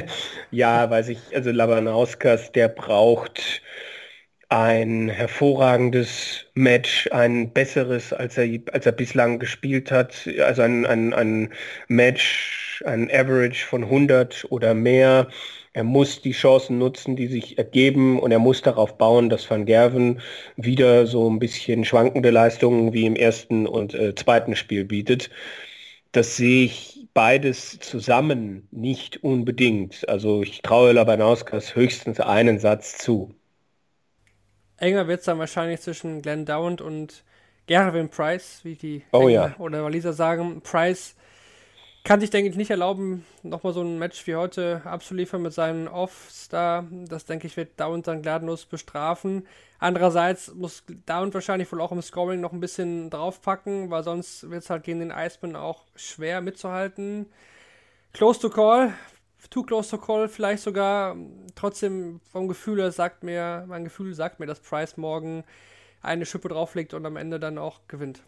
ja, 0.50 0.90
weiß 0.90 1.08
ich, 1.08 1.18
also 1.32 1.50
Labanauskas, 1.50 2.50
der 2.52 2.68
braucht 2.68 3.62
ein 4.50 5.08
hervorragendes 5.10 6.46
Match, 6.54 7.08
ein 7.12 7.52
besseres, 7.52 8.12
als 8.12 8.38
er, 8.38 8.46
als 8.72 8.86
er 8.86 8.92
bislang 8.92 9.38
gespielt 9.38 9.90
hat. 9.90 10.28
Also 10.42 10.62
ein, 10.62 10.86
ein, 10.86 11.12
ein 11.12 11.52
Match, 11.88 12.82
ein 12.86 13.10
Average 13.10 13.66
von 13.66 13.84
100 13.84 14.46
oder 14.50 14.74
mehr. 14.74 15.28
Er 15.74 15.84
muss 15.84 16.22
die 16.22 16.32
Chancen 16.32 16.78
nutzen, 16.78 17.14
die 17.16 17.26
sich 17.26 17.58
ergeben 17.58 18.18
und 18.18 18.32
er 18.32 18.38
muss 18.38 18.62
darauf 18.62 18.96
bauen, 18.98 19.28
dass 19.28 19.48
Van 19.50 19.66
Gerven 19.66 20.20
wieder 20.56 21.06
so 21.06 21.28
ein 21.30 21.38
bisschen 21.38 21.84
schwankende 21.84 22.30
Leistungen 22.30 22.92
wie 22.94 23.06
im 23.06 23.16
ersten 23.16 23.66
und 23.66 23.94
äh, 23.94 24.14
zweiten 24.14 24.56
Spiel 24.56 24.84
bietet. 24.84 25.30
Das 26.12 26.36
sehe 26.36 26.64
ich 26.66 27.08
beides 27.14 27.78
zusammen 27.80 28.68
nicht 28.70 29.22
unbedingt. 29.22 30.08
Also 30.08 30.42
ich 30.42 30.62
traue 30.62 30.92
Labanauskas 30.92 31.76
höchstens 31.76 32.20
einen 32.20 32.58
Satz 32.58 32.98
zu. 32.98 33.37
Enger 34.78 35.08
wird 35.08 35.20
es 35.20 35.26
dann 35.26 35.38
wahrscheinlich 35.38 35.80
zwischen 35.80 36.22
Glenn 36.22 36.46
Downd 36.46 36.80
und 36.80 37.24
Gerwin 37.66 38.08
Price, 38.08 38.60
wie 38.62 38.74
die 38.74 39.02
oh, 39.12 39.28
ja. 39.28 39.54
oder 39.58 39.84
Waliser 39.84 40.12
sagen. 40.12 40.60
Price 40.62 41.14
kann 42.04 42.20
sich, 42.20 42.30
denke 42.30 42.48
ich, 42.48 42.56
nicht 42.56 42.70
erlauben, 42.70 43.26
nochmal 43.42 43.74
so 43.74 43.82
ein 43.82 43.98
Match 43.98 44.26
wie 44.26 44.36
heute 44.36 44.80
abzuliefern 44.84 45.42
mit 45.42 45.52
seinen 45.52 45.88
Offs 45.88 46.48
da. 46.48 46.86
Das, 46.90 47.26
denke 47.26 47.46
ich, 47.46 47.56
wird 47.56 47.78
Downd 47.78 48.06
dann 48.06 48.22
gnadenlos 48.22 48.64
bestrafen. 48.64 49.46
Andererseits 49.78 50.54
muss 50.54 50.84
Downd 51.06 51.34
wahrscheinlich 51.34 51.70
wohl 51.70 51.82
auch 51.82 51.92
im 51.92 52.00
Scoring 52.00 52.40
noch 52.40 52.52
ein 52.52 52.60
bisschen 52.60 53.10
draufpacken, 53.10 53.90
weil 53.90 54.04
sonst 54.04 54.48
wird 54.48 54.62
es 54.62 54.70
halt 54.70 54.84
gegen 54.84 55.00
den 55.00 55.10
Iceman 55.10 55.54
auch 55.54 55.82
schwer 55.96 56.40
mitzuhalten. 56.40 57.26
Close 58.14 58.40
to 58.40 58.48
call, 58.48 58.94
too 59.50 59.62
close 59.64 59.90
to 59.90 59.98
call, 59.98 60.28
vielleicht 60.28 60.62
sogar 60.62 61.16
trotzdem 61.54 62.20
vom 62.32 62.48
Gefühl 62.48 62.80
her 62.80 62.92
sagt 62.92 63.22
mir, 63.22 63.64
mein 63.68 63.84
Gefühl 63.84 64.14
sagt 64.14 64.40
mir, 64.40 64.46
dass 64.46 64.60
Price 64.60 64.96
morgen 64.96 65.44
eine 66.02 66.26
Schippe 66.26 66.48
drauflegt 66.48 66.94
und 66.94 67.06
am 67.06 67.16
Ende 67.16 67.40
dann 67.40 67.58
auch 67.58 67.80
gewinnt. 67.88 68.22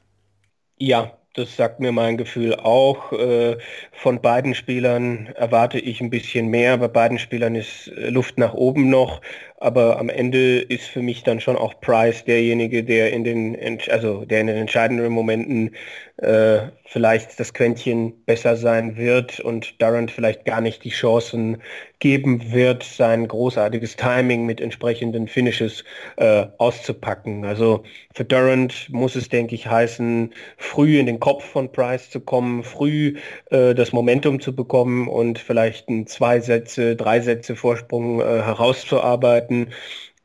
Ja, 0.78 1.18
das 1.34 1.56
sagt 1.56 1.78
mir 1.80 1.92
mein 1.92 2.16
Gefühl 2.16 2.54
auch. 2.54 3.12
Äh, 3.12 3.58
von 3.92 4.20
beiden 4.22 4.54
Spielern 4.54 5.26
erwarte 5.36 5.78
ich 5.78 6.00
ein 6.00 6.10
bisschen 6.10 6.48
mehr. 6.48 6.78
Bei 6.78 6.88
beiden 6.88 7.18
Spielern 7.18 7.54
ist 7.54 7.88
äh, 7.88 8.08
Luft 8.10 8.38
nach 8.38 8.54
oben 8.54 8.88
noch. 8.90 9.20
Aber 9.60 9.98
am 9.98 10.08
Ende 10.08 10.58
ist 10.58 10.86
für 10.86 11.02
mich 11.02 11.22
dann 11.22 11.38
schon 11.38 11.56
auch 11.56 11.80
Price 11.82 12.24
derjenige, 12.24 12.82
der 12.82 13.12
in 13.12 13.24
den, 13.24 13.78
also 13.90 14.24
der 14.24 14.40
in 14.40 14.46
den 14.46 14.56
entscheidenden 14.56 15.12
Momenten 15.12 15.76
äh, 16.16 16.68
vielleicht 16.86 17.38
das 17.38 17.54
Quäntchen 17.54 18.24
besser 18.24 18.56
sein 18.56 18.96
wird 18.96 19.38
und 19.40 19.80
Durant 19.80 20.10
vielleicht 20.10 20.44
gar 20.44 20.60
nicht 20.60 20.82
die 20.84 20.90
Chancen 20.90 21.62
geben 21.98 22.52
wird, 22.52 22.82
sein 22.82 23.28
großartiges 23.28 23.96
Timing 23.96 24.46
mit 24.46 24.60
entsprechenden 24.60 25.28
Finishes 25.28 25.84
äh, 26.16 26.46
auszupacken. 26.58 27.44
Also 27.44 27.84
für 28.14 28.24
Durant 28.24 28.88
muss 28.90 29.14
es, 29.16 29.28
denke 29.28 29.54
ich, 29.54 29.66
heißen, 29.66 30.32
früh 30.56 30.98
in 30.98 31.06
den 31.06 31.20
Kopf 31.20 31.44
von 31.44 31.70
Price 31.70 32.10
zu 32.10 32.20
kommen, 32.20 32.64
früh 32.64 33.16
äh, 33.50 33.74
das 33.74 33.92
Momentum 33.92 34.40
zu 34.40 34.54
bekommen 34.54 35.08
und 35.08 35.38
vielleicht 35.38 35.88
ein 35.88 36.06
zwei 36.06 36.40
Sätze, 36.40 36.96
drei 36.96 37.20
Sätze 37.20 37.54
Vorsprung 37.54 38.20
äh, 38.20 38.24
herauszuarbeiten 38.24 39.49
arbeiten. 39.50 39.72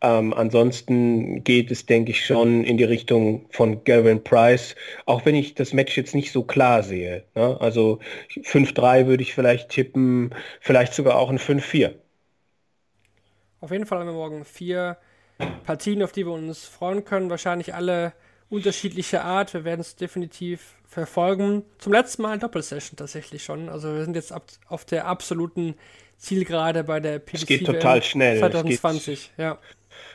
Ähm, 0.01 0.33
ansonsten 0.33 1.43
geht 1.43 1.71
es, 1.71 1.85
denke 1.85 2.11
ich, 2.11 2.25
schon 2.25 2.63
in 2.63 2.77
die 2.77 2.83
Richtung 2.83 3.47
von 3.49 3.83
Gavin 3.83 4.23
Price, 4.23 4.75
auch 5.05 5.25
wenn 5.25 5.35
ich 5.35 5.55
das 5.55 5.73
Match 5.73 5.97
jetzt 5.97 6.13
nicht 6.13 6.31
so 6.31 6.43
klar 6.43 6.83
sehe. 6.83 7.23
Ne? 7.33 7.57
Also 7.59 7.99
5-3 8.43 9.07
würde 9.07 9.23
ich 9.23 9.33
vielleicht 9.33 9.69
tippen, 9.69 10.35
vielleicht 10.59 10.93
sogar 10.93 11.15
auch 11.17 11.29
ein 11.29 11.39
5-4. 11.39 11.93
Auf 13.61 13.71
jeden 13.71 13.85
Fall 13.85 13.99
haben 13.99 14.07
wir 14.07 14.13
morgen 14.13 14.45
vier 14.45 14.97
Partien, 15.65 16.03
auf 16.03 16.11
die 16.11 16.25
wir 16.25 16.33
uns 16.33 16.65
freuen 16.65 17.03
können. 17.03 17.29
Wahrscheinlich 17.29 17.73
alle 17.73 18.13
unterschiedlicher 18.49 19.23
Art. 19.23 19.53
Wir 19.53 19.63
werden 19.63 19.81
es 19.81 19.95
definitiv 19.95 20.75
verfolgen. 20.85 21.63
Zum 21.79 21.93
letzten 21.93 22.21
Mal 22.21 22.37
Doppelsession 22.37 22.95
tatsächlich 22.95 23.43
schon. 23.43 23.69
Also 23.69 23.95
wir 23.95 24.03
sind 24.03 24.15
jetzt 24.15 24.31
ab, 24.31 24.43
auf 24.67 24.85
der 24.85 25.07
absoluten 25.07 25.75
Zielgerade 26.17 26.83
bei 26.83 26.99
der 26.99 27.19
PDC. 27.19 27.41
Es 27.41 27.45
geht 27.45 27.65
total 27.65 28.03
schnell. 28.03 28.39
2020, 28.39 29.31
ja. 29.37 29.57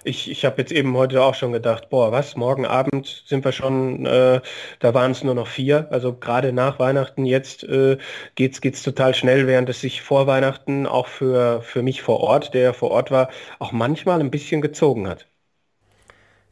Ich, 0.03 0.31
ich 0.31 0.45
habe 0.45 0.61
jetzt 0.63 0.73
eben 0.73 0.97
heute 0.97 1.23
auch 1.23 1.35
schon 1.35 1.53
gedacht, 1.53 1.91
boah, 1.91 2.11
was, 2.11 2.37
morgen 2.37 2.65
Abend 2.67 3.23
sind 3.27 3.45
wir 3.45 3.53
schon, 3.53 4.07
äh, 4.07 4.41
da 4.79 4.95
waren 4.95 5.11
es 5.11 5.23
nur 5.23 5.35
noch 5.35 5.47
vier. 5.47 5.89
Also 5.91 6.15
gerade 6.15 6.53
nach 6.53 6.79
Weihnachten 6.79 7.27
jetzt 7.27 7.65
äh, 7.65 7.99
geht's 8.35 8.61
geht's 8.61 8.83
total 8.83 9.15
schnell, 9.15 9.47
während 9.47 9.69
es 9.69 9.81
sich 9.81 10.01
vor 10.03 10.27
Weihnachten 10.27 10.87
auch 10.87 11.07
für, 11.07 11.63
für 11.63 11.83
mich 11.83 12.03
vor 12.03 12.21
Ort, 12.21 12.55
der 12.55 12.73
vor 12.75 12.91
Ort 12.91 13.11
war, 13.11 13.31
auch 13.59 13.73
manchmal 13.73 14.21
ein 14.21 14.31
bisschen 14.31 14.61
gezogen 14.63 15.09
hat. 15.09 15.27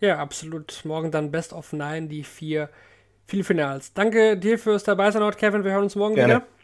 Ja, 0.01 0.19
absolut. 0.19 0.81
Morgen 0.85 1.11
dann 1.11 1.31
Best 1.31 1.53
of 1.53 1.73
Nine, 1.73 2.07
die 2.09 2.23
vier 2.25 2.69
Finals. 3.27 3.93
Danke 3.95 4.37
dir 4.37 4.59
fürs 4.59 4.85
Dabeisein, 4.85 5.29
Kevin. 5.37 5.65
Wir 5.65 5.73
hören 5.73 5.85
uns 5.85 5.97
morgen 5.97 6.15
Gerne. 6.15 6.37
wieder. 6.37 6.58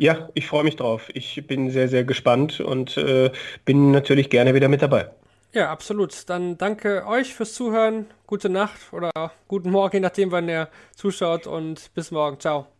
Ja, 0.00 0.30
ich 0.32 0.46
freue 0.46 0.64
mich 0.64 0.76
drauf. 0.76 1.10
Ich 1.12 1.46
bin 1.46 1.70
sehr, 1.70 1.86
sehr 1.86 2.04
gespannt 2.04 2.58
und 2.58 2.96
äh, 2.96 3.30
bin 3.66 3.90
natürlich 3.90 4.30
gerne 4.30 4.54
wieder 4.54 4.68
mit 4.68 4.80
dabei. 4.80 5.10
Ja, 5.52 5.70
absolut. 5.70 6.30
Dann 6.30 6.56
danke 6.56 7.06
euch 7.06 7.34
fürs 7.34 7.52
Zuhören. 7.52 8.06
Gute 8.26 8.48
Nacht 8.48 8.92
oder 8.92 9.10
guten 9.46 9.70
Morgen, 9.70 9.96
je 9.96 10.00
nachdem, 10.00 10.30
wann 10.30 10.48
ihr 10.48 10.70
zuschaut 10.96 11.46
und 11.46 11.92
bis 11.92 12.12
morgen. 12.12 12.40
Ciao. 12.40 12.79